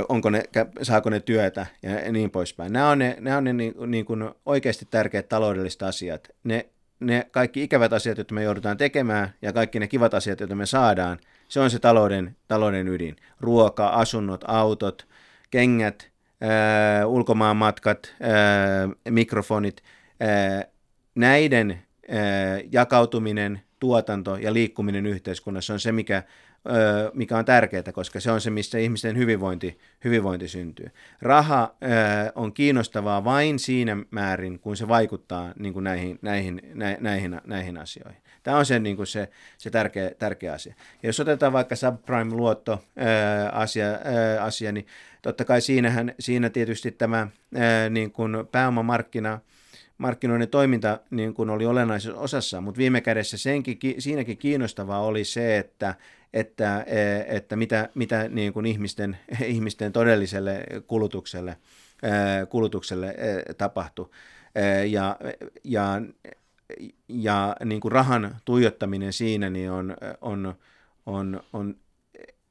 [0.09, 0.43] onko ne,
[0.81, 2.73] saako ne työtä ja niin poispäin.
[2.73, 6.27] Nämä on ne, nämä on ne niin, niin kuin oikeasti tärkeät taloudelliset asiat.
[6.43, 6.65] Ne
[6.99, 10.65] ne kaikki ikävät asiat, joita me joudutaan tekemään, ja kaikki ne kivat asiat, joita me
[10.65, 13.15] saadaan, se on se talouden, talouden ydin.
[13.39, 15.07] Ruoka, asunnot, autot,
[15.51, 19.83] kengät, ää, ulkomaanmatkat, ää, mikrofonit,
[20.19, 20.63] ää,
[21.15, 22.17] näiden ää,
[22.71, 26.23] jakautuminen, tuotanto ja liikkuminen yhteiskunnassa on se, mikä
[27.13, 30.91] mikä on tärkeää, koska se on se, missä ihmisten hyvinvointi, hyvinvointi syntyy.
[31.21, 31.75] Raha
[32.35, 36.61] on kiinnostavaa vain siinä määrin, kun se vaikuttaa niin kuin näihin, näihin,
[36.99, 38.21] näihin, näihin asioihin.
[38.43, 40.73] Tämä on se, niin kuin se, se tärkeä, tärkeä asia.
[41.03, 42.83] Ja jos otetaan vaikka subprime-luotto
[43.51, 43.85] asia,
[44.41, 44.87] asia, niin
[45.21, 47.27] totta kai siinähän, siinä tietysti tämä
[47.89, 49.39] niin kuin pääomamarkkina,
[49.97, 55.57] markkinoiden toiminta niin kuin oli olennaisessa osassa, mutta viime kädessä senkin, siinäkin kiinnostavaa oli se,
[55.57, 55.95] että
[56.33, 61.57] että, e, että mitä, mitä niin kuin ihmisten, ihmisten todelliselle kulutukselle,
[62.03, 64.09] e, kulutukselle e, tapahtui.
[64.89, 65.17] Ja,
[65.63, 66.01] ja,
[67.07, 70.55] ja niin kuin rahan tuijottaminen siinä niin on, on,
[71.05, 71.75] on, on,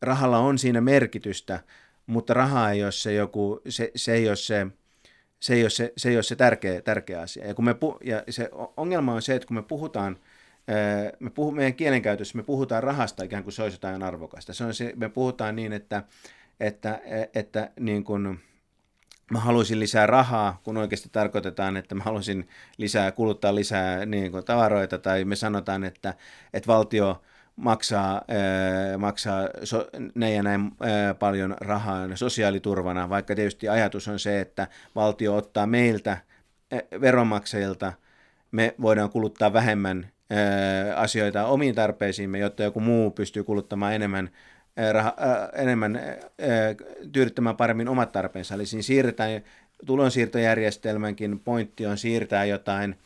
[0.03, 1.61] rahalla on siinä merkitystä,
[2.07, 4.66] mutta raha ei ole se joku, se, se ei ole se,
[5.41, 7.47] se ei ole se, se, ei ole se tärkeä, tärkeä asia.
[7.47, 10.18] Ja, kun me pu, ja se ongelma on se, että kun me puhutaan
[11.21, 14.53] me puhu, meidän kielenkäytössä me puhutaan rahasta ikään kuin se olisi jotain arvokasta.
[14.53, 16.03] Se on se, me puhutaan niin, että,
[16.61, 17.01] että,
[17.35, 18.41] että niin kuin,
[19.31, 22.49] mä haluaisin lisää rahaa, kun oikeasti tarkoitetaan, että mä haluaisin
[22.79, 26.14] lisää, kuluttaa lisää niin kuin tavaroita, tai me sanotaan, että,
[26.55, 27.23] että valtio
[27.57, 34.19] maksaa, ää, maksaa so, näin ja näin ää, paljon rahaa sosiaaliturvana, vaikka tietysti ajatus on
[34.19, 36.11] se, että valtio ottaa meiltä
[36.71, 37.93] ää, veronmaksajilta,
[38.51, 40.11] me voidaan kuluttaa vähemmän
[40.97, 44.31] asioita omiin tarpeisiimme, jotta joku muu pystyy kuluttamaan enemmän,
[44.93, 45.12] rah,
[45.53, 46.01] enemmän
[47.12, 48.55] tyydyttämään paremmin omat tarpeensa.
[48.55, 49.43] Eli siinä siirretään
[49.87, 52.97] tulonsiirtojärjestelmänkin pointti on siirtää jotain,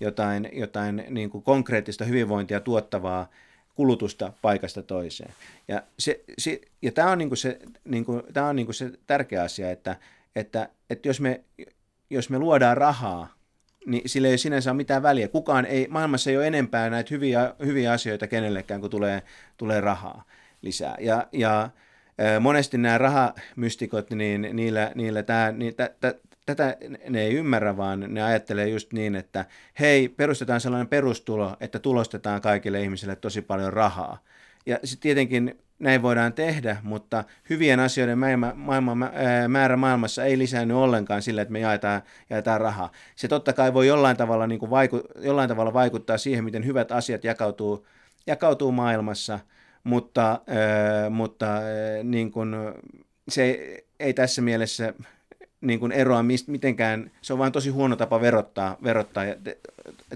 [0.00, 3.30] jotain, jotain niin kuin konkreettista hyvinvointia tuottavaa
[3.74, 5.32] kulutusta paikasta toiseen.
[5.68, 8.74] Ja, se, se, ja tämä on, niin kuin se, niin kuin, tämä on niin kuin
[8.74, 9.96] se tärkeä asia, että,
[10.36, 11.40] että, että jos, me,
[12.10, 13.34] jos me luodaan rahaa
[13.86, 15.28] niin sillä ei sinänsä ole mitään väliä.
[15.28, 19.22] Kukaan ei, maailmassa ei ole enempää näitä hyviä, hyviä asioita kenellekään, kun tulee,
[19.56, 20.24] tulee rahaa
[20.62, 20.96] lisää.
[21.00, 21.70] Ja, ja
[22.40, 26.14] monesti nämä rahamystikot, niin niillä, niillä tämä, niin, tä, tä,
[26.46, 26.76] tätä
[27.08, 29.44] ne ei ymmärrä, vaan ne ajattelee just niin, että
[29.80, 34.18] hei, perustetaan sellainen perustulo, että tulostetaan kaikille ihmisille tosi paljon rahaa.
[34.66, 38.18] Ja sitten tietenkin näin voidaan tehdä, mutta hyvien asioiden
[38.54, 38.96] maailma,
[39.48, 42.92] määrä maailmassa ei lisäänny ollenkaan sillä, että me jaetaan, jaetaan rahaa.
[43.16, 46.92] Se totta kai voi jollain tavalla, niin kuin vaiku, jollain tavalla vaikuttaa siihen, miten hyvät
[46.92, 47.86] asiat jakautuu,
[48.26, 49.38] jakautuu maailmassa,
[49.84, 50.40] mutta,
[51.10, 51.46] mutta
[52.02, 52.54] niin kuin,
[53.28, 54.94] se ei tässä mielessä
[55.64, 59.58] niin kuin eroa mist, mitenkään, se on vain tosi huono tapa verottaa, verottaa ja te,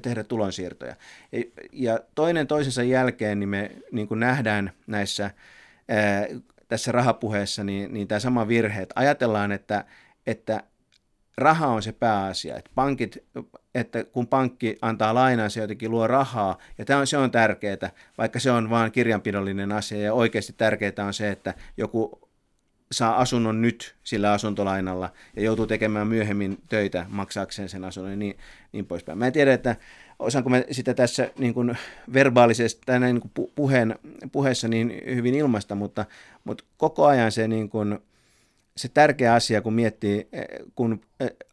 [0.02, 0.96] tehdä tulonsiirtoja.
[1.72, 5.30] Ja toinen toisensa jälkeen niin me niin kuin nähdään näissä
[5.88, 6.26] ää,
[6.68, 9.84] tässä rahapuheessa niin, niin tämä sama virhe, että ajatellaan, että,
[10.26, 10.62] että
[11.38, 13.18] raha on se pääasia, että pankit,
[13.74, 17.90] että kun pankki antaa lainaa, se jotenkin luo rahaa, ja tämä on, se on tärkeää,
[18.18, 22.27] vaikka se on vain kirjanpidollinen asia, ja oikeasti tärkeää on se, että joku
[22.92, 28.38] saa asunnon nyt sillä asuntolainalla ja joutuu tekemään myöhemmin töitä maksaakseen sen asunnon ja niin,
[28.72, 29.18] niin poispäin.
[29.18, 29.76] Mä en tiedä, että
[30.18, 31.78] osaanko mä sitä tässä niin kuin
[32.12, 33.98] verbaalisesti tai niin kuin puheen,
[34.32, 36.04] puheessa niin hyvin ilmaista, mutta,
[36.44, 37.98] mutta koko ajan se, niin kuin,
[38.76, 40.28] se tärkeä asia, kun miettii,
[40.74, 41.00] kun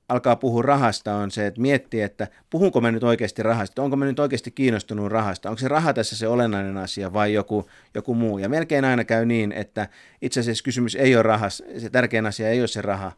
[0.09, 4.05] alkaa puhua rahasta, on se, että miettii, että puhunko mä nyt oikeasti rahasta, onko mä
[4.05, 8.37] nyt oikeasti kiinnostunut rahasta, onko se raha tässä se olennainen asia vai joku, joku muu.
[8.37, 9.87] Ja melkein aina käy niin, että
[10.21, 13.11] itse asiassa kysymys ei ole rahas, se tärkein asia ei ole se raha,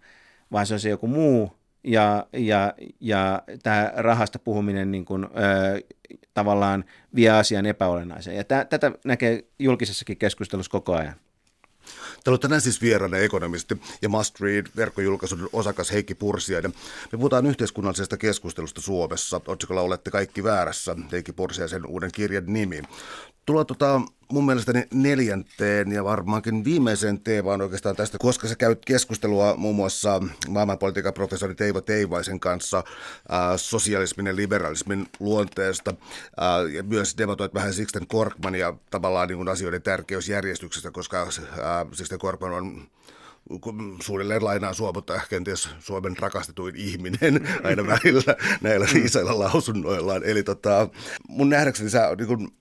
[0.52, 1.52] vaan se on se joku muu,
[1.84, 5.28] ja, ja, ja tämä rahasta puhuminen niin kuin, ö,
[6.34, 6.86] tavallaan
[7.16, 8.38] vie asian epäolennaiseen.
[8.38, 11.16] Ja t- tätä näkee julkisessakin keskustelussa koko ajan.
[12.28, 16.74] Täällä on tänään siis vieraana ekonomisti ja Must Read-verkkojulkaisun osakas Heikki Pursiainen.
[17.12, 19.42] Me puhutaan yhteiskunnallisesta keskustelusta Suomessa.
[19.48, 22.82] Otsikolla olette kaikki väärässä, Heikki Pursiaisen uuden kirjan nimi.
[23.48, 29.56] Tullaan tota, mun mielestäni neljänteen ja varmaankin viimeiseen teemaan oikeastaan tästä, koska sä käyt keskustelua
[29.58, 32.84] muun muassa maailmanpolitiikan professori Teivo Teivaisen kanssa
[33.30, 35.94] ää, sosialismin ja liberalismin luonteesta
[36.38, 41.28] ää, ja myös debatoit vähän Sixten Korkmania tavallaan niin kuin asioiden tärkeysjärjestyksestä, koska
[41.62, 42.88] ää, Sixten Korkman on
[44.02, 50.24] suunnilleen lainaa mutta kenties Suomen rakastetuin ihminen aina välillä näillä viisailla lausunnoillaan.
[50.24, 50.90] Eli tota,
[51.28, 52.52] mun nähdäkseni sä niin kun,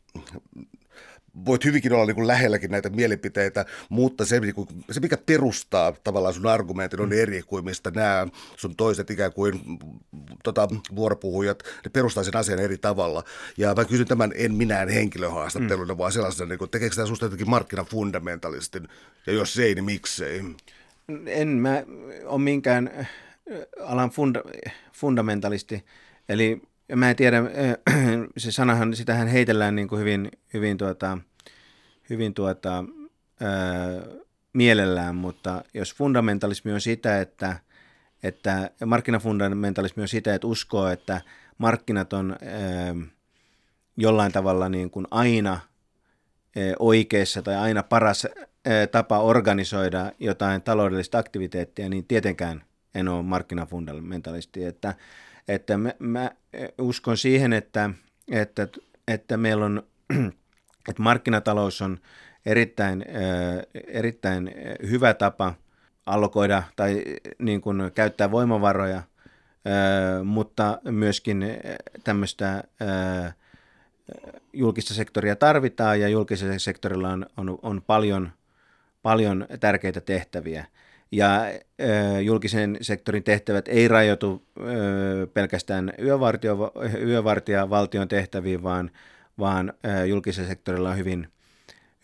[1.45, 5.93] voit hyvinkin olla niin kuin lähelläkin näitä mielipiteitä, mutta se, niin kuin, se, mikä perustaa
[5.93, 7.18] tavallaan sun argumentin, on mm.
[7.18, 8.26] eri kuin mistä nämä
[8.57, 9.61] sun toiset ikään kuin
[10.45, 13.24] tota, vuoropuhujat, ne perustaa sen asian eri tavalla.
[13.57, 15.99] Ja mä kysyn tämän en minään henkilöhaastatteluna, mm.
[15.99, 18.89] vaan sellaisena, niin kuin, tekeekö tämä susta jotenkin markkinafundamentalistin,
[19.26, 20.43] ja jos ei, niin miksei?
[21.26, 21.82] En mä
[22.24, 23.09] ole minkään
[23.80, 24.43] alan funda,
[24.93, 25.84] fundamentalisti,
[26.28, 26.62] eli
[26.95, 27.43] mä en tiedä,
[28.37, 31.18] se sanahan, sitähän heitellään niin kuin hyvin, hyvin, tuota,
[32.11, 32.84] hyvin tuota,
[33.41, 34.16] ää,
[34.53, 37.57] mielellään, mutta jos fundamentalismi on sitä, että,
[38.22, 41.20] että markkinafundamentalismi on sitä, että uskoo, että
[41.59, 42.95] markkinat on ää,
[43.97, 45.61] jollain tavalla niin kuin aina ää,
[46.78, 48.26] oikeassa tai aina paras
[48.66, 52.64] ää, tapa organisoida jotain taloudellista aktiviteettia, niin tietenkään
[52.95, 54.95] en ole markkinafundamentalisti, että
[55.49, 56.31] että mä, mä
[56.79, 57.91] uskon siihen, että,
[58.31, 58.69] että,
[59.09, 59.83] että meillä on,
[60.89, 61.99] että markkinatalous on
[62.47, 63.05] erittäin,
[63.87, 64.51] erittäin
[64.91, 65.55] hyvä tapa
[66.07, 67.03] allokoida tai
[67.39, 69.03] niin kuin käyttää voimavaroja,
[70.25, 71.45] mutta myöskin
[72.05, 72.65] tämmöistä
[74.53, 78.33] julkista sektoria tarvitaan ja julkisella sektorilla on, on, on paljon,
[79.03, 80.67] paljon tärkeitä tehtäviä.
[81.13, 81.41] Ja
[82.23, 84.47] julkisen sektorin tehtävät ei rajoitu
[85.35, 86.73] pelkästään yövartio,
[87.07, 88.91] yövartija valtion tehtäviin, vaan,
[89.39, 89.73] vaan
[90.09, 91.29] julkisella sektorilla on hyvin,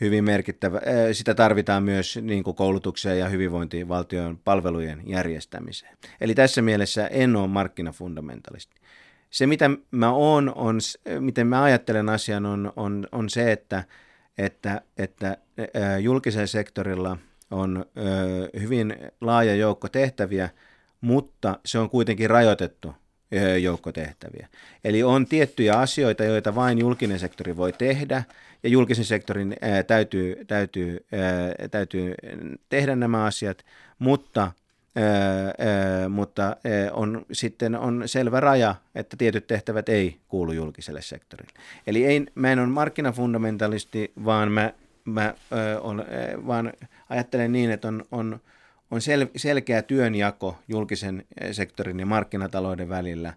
[0.01, 0.81] hyvin merkittävä.
[1.13, 5.97] Sitä tarvitaan myös niin kuin koulutukseen ja hyvinvointiin valtion palvelujen järjestämiseen.
[6.21, 8.77] Eli tässä mielessä en ole markkinafundamentalisti.
[9.31, 10.79] Se, mitä mä oon, on,
[11.21, 13.85] miten mä ajattelen asian, on, on, on se, että,
[14.39, 15.37] että, että
[16.01, 17.17] julkisella sektorilla–
[17.53, 20.49] on ö, hyvin laaja joukko tehtäviä,
[21.01, 22.95] mutta se on kuitenkin rajoitettu
[23.35, 24.49] ö, joukko tehtäviä.
[24.85, 28.25] Eli on tiettyjä asioita, joita vain julkinen sektori voi tehdä,
[28.63, 31.07] ja julkisen sektorin ö, täytyy, täytyy,
[31.63, 32.15] ö, täytyy
[32.69, 33.65] tehdä nämä asiat,
[33.99, 34.53] mutta
[34.99, 36.57] Öö, mutta
[36.93, 41.53] on, sitten on selvä raja, että tietyt tehtävät ei kuulu julkiselle sektorille.
[41.87, 44.73] Eli ei, mä en ole markkinafundamentalisti, vaan mä,
[45.05, 46.05] mä ö, on,
[46.47, 46.73] vaan
[47.09, 48.41] ajattelen niin, että on, on,
[48.91, 53.35] on sel, selkeä työnjako julkisen sektorin ja markkinatalouden välillä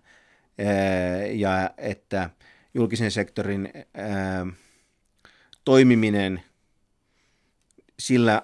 [0.58, 2.30] eh, ja että
[2.74, 4.54] julkisen sektorin eh,
[5.66, 6.44] toimiminen
[8.00, 8.42] sillä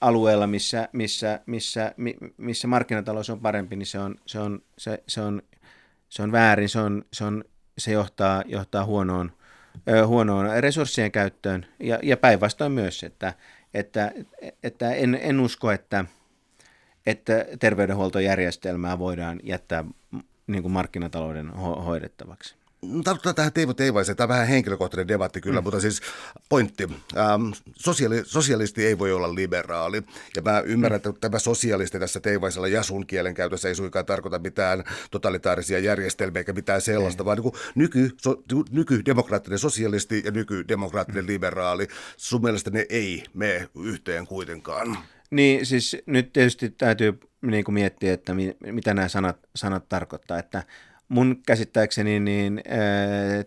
[0.00, 1.94] alueella, missä, missä, missä,
[2.36, 5.42] missä markkinatalous on parempi, niin se on, se on, se, se on,
[6.08, 7.44] se on väärin, se, on, se, on,
[7.78, 9.32] se johtaa, johtaa huonoon,
[10.06, 13.34] huonoon resurssien käyttöön ja, ja päinvastoin myös, että,
[13.74, 14.12] että,
[14.62, 16.04] että en, en usko, että,
[17.06, 19.84] että terveydenhuoltojärjestelmää voidaan jättää
[20.46, 22.59] niin kuin markkinatalouden ho- hoidettavaksi.
[23.04, 25.64] Tarkoittaa tähän Teivo Teivaiseen, tämä on vähän henkilökohtainen debatti kyllä, mm.
[25.64, 26.00] mutta siis
[26.48, 26.88] pointti.
[27.16, 30.02] Ähm, sosiaali, sosialisti ei voi olla liberaali.
[30.36, 31.10] Ja mä ymmärrän, mm.
[31.10, 36.40] että tämä sosialisti tässä Teivaisella ja sun kielen käytössä ei suinkaan tarkoita mitään totalitaarisia järjestelmiä
[36.40, 37.24] eikä mitään sellaista, ei.
[37.24, 41.28] vaan niin nyky, so, nykydemokraattinen sosialisti ja nykydemokraattinen mm.
[41.28, 44.98] liberaali, sun mielestä ne ei mene yhteen kuitenkaan.
[45.30, 48.34] Niin, siis nyt tietysti täytyy niin kuin miettiä, että
[48.72, 50.62] mitä nämä sanat, sanat tarkoittaa, että
[51.10, 52.62] mun käsittääkseni niin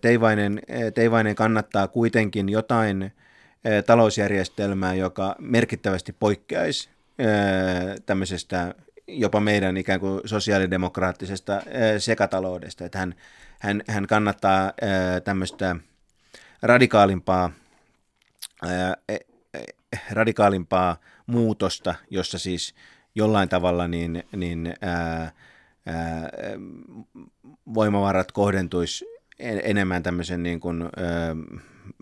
[0.01, 0.61] Teivainen,
[0.93, 3.11] Teivainen kannattaa kuitenkin jotain
[3.85, 6.89] talousjärjestelmää, joka merkittävästi poikkeaisi
[8.05, 8.75] tämmöisestä
[9.07, 11.61] jopa meidän ikään kuin sosiaalidemokraattisesta
[11.97, 12.85] sekataloudesta.
[12.85, 13.15] Että hän,
[13.59, 14.73] hän, hän kannattaa
[15.23, 15.75] tämmöistä
[16.61, 17.51] radikaalimpaa,
[18.63, 19.19] e, e,
[20.11, 20.97] radikaalimpaa
[21.27, 22.75] muutosta, jossa siis
[23.15, 25.31] jollain tavalla niin, niin ää,
[27.73, 29.05] voimavarat kohdentuisi
[29.39, 30.83] enemmän tämmöisen niin kuin,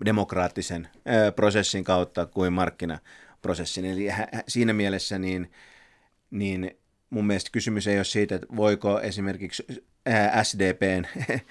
[0.04, 0.88] demokraattisen
[1.36, 3.84] prosessin kautta kuin markkinaprosessin.
[3.84, 4.08] Eli
[4.48, 5.50] siinä mielessä niin,
[6.30, 6.70] niin
[7.10, 9.84] mun mielestä kysymys ei ole siitä, että voiko esimerkiksi
[10.42, 11.04] SDPn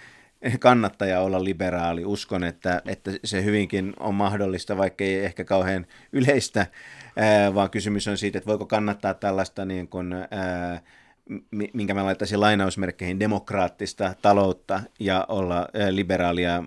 [0.59, 2.05] kannattaja olla liberaali.
[2.05, 6.67] Uskon, että, että se hyvinkin on mahdollista, vaikka ei ehkä kauhean yleistä,
[7.53, 10.82] vaan kysymys on siitä, että voiko kannattaa tällaista niin kuin, ää,
[11.73, 16.63] minkä mä laittaisin lainausmerkkeihin, demokraattista taloutta ja olla liberaalia,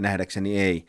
[0.00, 0.84] nähdäkseni ei.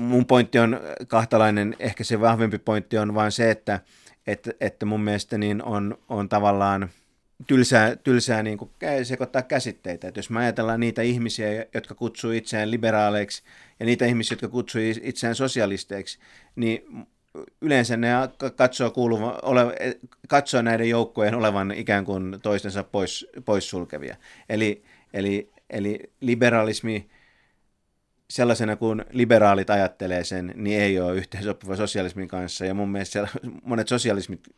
[0.00, 3.80] Mun pointti on kahtalainen, ehkä se vahvempi pointti on vaan se, että,
[4.26, 6.88] että, että mun mielestä niin on, on tavallaan–
[7.46, 8.70] tylsää, tylsää niin kuin
[9.02, 10.08] sekoittaa käsitteitä.
[10.08, 13.42] Että jos me ajatellaan niitä ihmisiä, jotka kutsuu itseään liberaaleiksi
[13.80, 16.18] ja niitä ihmisiä, jotka kutsuu itseään sosialisteiksi,
[16.56, 17.06] niin
[17.60, 18.08] yleensä ne
[18.56, 19.74] katsoo, kuuluva, ole,
[20.28, 24.16] katsoo näiden joukkojen olevan ikään kuin toistensa pois, poissulkevia.
[24.48, 27.08] Eli, eli, eli liberalismi
[28.30, 32.64] sellaisena kuin liberaalit ajattelee sen, niin ei ole yhteensopiva sosialismin kanssa.
[32.64, 33.28] Ja mun mielestä
[33.62, 33.88] monet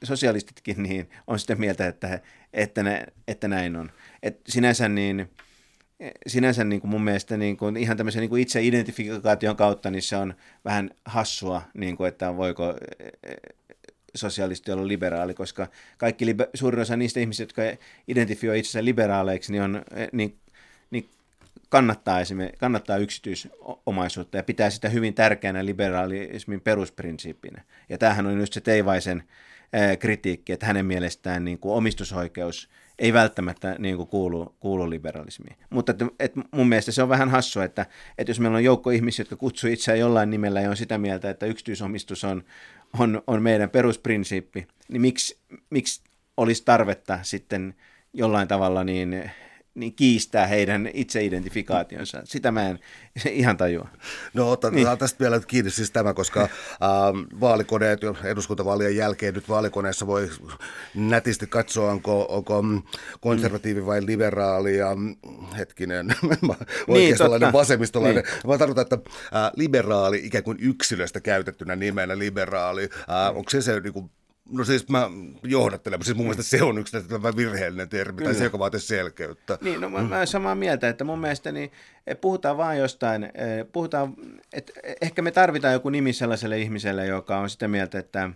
[0.04, 2.20] sosialistitkin niin on sitä mieltä, että,
[2.52, 3.90] että, ne, että näin on.
[4.22, 5.30] Et sinänsä niin,
[6.26, 10.16] sinänsä niin kuin mun mielestä niin kuin ihan tämmöisen niin kuin itse-identifikaation kautta niin se
[10.16, 10.34] on
[10.64, 12.74] vähän hassua, niin kuin, että voiko
[14.14, 15.66] sosialisti olla liberaali, koska
[15.98, 19.82] kaikki, suurin osa niistä ihmisistä, jotka identifioi itsensä liberaaleiksi, niin, on,
[20.12, 20.38] niin,
[20.90, 21.08] niin
[21.68, 27.64] kannattaa, esimerkiksi, kannattaa yksityisomaisuutta ja pitää sitä hyvin tärkeänä liberaalismin perusprinsiippinä.
[27.88, 29.22] Ja tämähän on just se Teivaisen
[29.98, 32.68] kritiikki, että hänen mielestään niin kuin omistusoikeus
[32.98, 35.56] ei välttämättä niin kuin kuulu, kuulu liberalismiin.
[35.70, 37.86] Mutta että, että mun mielestä se on vähän hassua, että,
[38.18, 41.30] että jos meillä on joukko ihmisiä, jotka kutsuu itseään jollain nimellä ja on sitä mieltä,
[41.30, 42.44] että yksityisomistus on,
[42.98, 45.38] on, on meidän perusprinsiippi, niin miksi,
[45.70, 46.02] miksi
[46.36, 47.74] olisi tarvetta sitten
[48.12, 49.30] jollain tavalla niin
[49.76, 52.22] niin kiistää heidän itseidentifikaationsa.
[52.24, 52.78] Sitä mä en
[53.30, 53.88] ihan tajua.
[54.34, 54.98] No otetaan niin.
[54.98, 56.48] tästä vielä kiinni siis tämä, koska äh,
[57.40, 60.30] vaalikoneet eduskuntavaalien jälkeen nyt vaalikoneessa voi
[60.94, 62.64] nätisti katsoa, onko, onko
[63.20, 64.88] konservatiivi vai liberaali ja
[65.58, 66.06] hetkinen,
[66.88, 68.24] oikein niin, vasemmistolainen.
[68.24, 68.46] Niin.
[68.46, 68.98] Mä tarkoitan, että
[69.36, 74.10] äh, liberaali ikään kuin yksilöstä käytettynä nimenä liberaali, äh, onko se se niin kuin,
[74.50, 75.10] No siis mä
[75.42, 76.96] johdattelen, siis mun mielestä se on yksi
[77.36, 79.58] virheellinen termi, tai se, joka vaatii selkeyttä.
[79.60, 81.72] Niin, no mä, mä olen samaa mieltä, että mun mielestä niin,
[82.06, 84.14] eh, puhutaan vaan jostain, eh, puhutaan,
[84.52, 88.30] että ehkä me tarvitaan joku nimi sellaiselle ihmiselle, joka on sitä mieltä, että,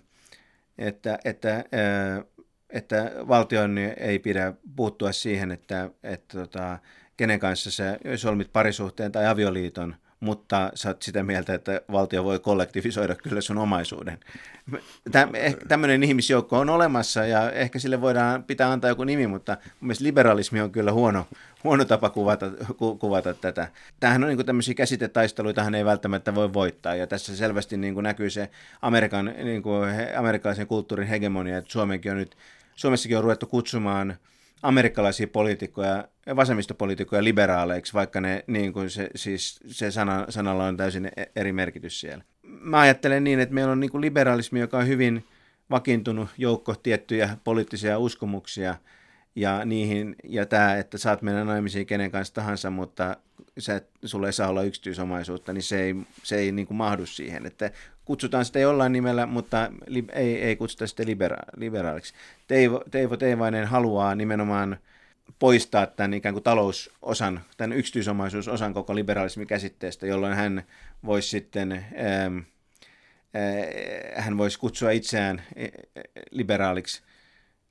[0.78, 2.24] että, että, eh,
[2.70, 6.78] että valtion ei pidä puuttua siihen, että, että tota,
[7.16, 12.38] kenen kanssa sä solmit parisuhteen tai avioliiton– mutta sä oot sitä mieltä, että valtio voi
[12.38, 14.18] kollektivisoida kyllä sun omaisuuden.
[15.34, 19.86] Eh, tämmöinen ihmisjoukko on olemassa ja ehkä sille voidaan pitää antaa joku nimi, mutta mun
[19.86, 21.26] mielestä liberalismi on kyllä huono,
[21.64, 23.68] huono tapa kuvata, ku, kuvata tätä.
[24.00, 28.30] Tämähän on niin tämmöisiä käsitetaisteluita, ei välttämättä voi voittaa ja tässä selvästi niin kuin näkyy
[28.30, 28.50] se
[28.82, 32.36] Amerikan, niin kuin amerikkalaisen kulttuurin hegemonia, että Suomenkin on nyt,
[32.76, 34.16] Suomessakin on ruvettu kutsumaan–
[34.62, 41.06] amerikkalaisia poliitikkoja, vasemmistopoliitikkoja liberaaleiksi, vaikka ne, niin kuin se, siis se sana, sanalla on täysin
[41.06, 42.24] e-, eri merkitys siellä.
[42.42, 45.24] Mä ajattelen niin, että meillä on niin kuin liberalismi, joka on hyvin
[45.70, 48.74] vakiintunut joukko tiettyjä poliittisia uskomuksia,
[49.36, 53.16] ja, niihin, ja tämä, että saat mennä naimisiin kenen kanssa tahansa, mutta
[53.58, 57.46] se, sulla ei saa olla yksityisomaisuutta, niin se ei, se ei niin kuin mahdu siihen.
[57.46, 57.70] Että
[58.11, 62.14] kutsutaan sitä jollain nimellä, mutta li, ei, ei kutsuta sitä libera- liberaaliksi.
[62.46, 64.76] Teivo, Teivo Teivainen haluaa nimenomaan
[65.38, 70.62] poistaa tämän ikään kuin talousosan, tämän yksityisomaisuusosan koko liberalismin käsitteestä, jolloin hän
[71.04, 72.38] voisi sitten, ähm,
[73.36, 75.42] äh, hän voisi kutsua itseään
[76.30, 77.02] liberaaliksi,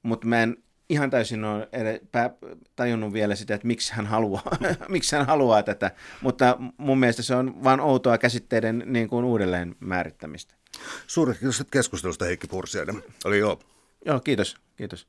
[0.04, 0.58] mutta mä en
[0.90, 1.70] ihan täysin ole
[2.76, 4.58] tajunnut vielä sitä, että miksi hän haluaa,
[4.90, 9.76] miksi hän haluaa tätä, mutta mun mielestä se on vain outoa käsitteiden niin kuin uudelleen
[9.80, 10.56] määrittämistä.
[11.08, 13.04] Suuret kiitos keskustelusta Heikki Pursiainen.
[13.26, 13.60] Oli joo.
[14.06, 14.58] Joo, kiitos.
[14.76, 15.08] kiitos.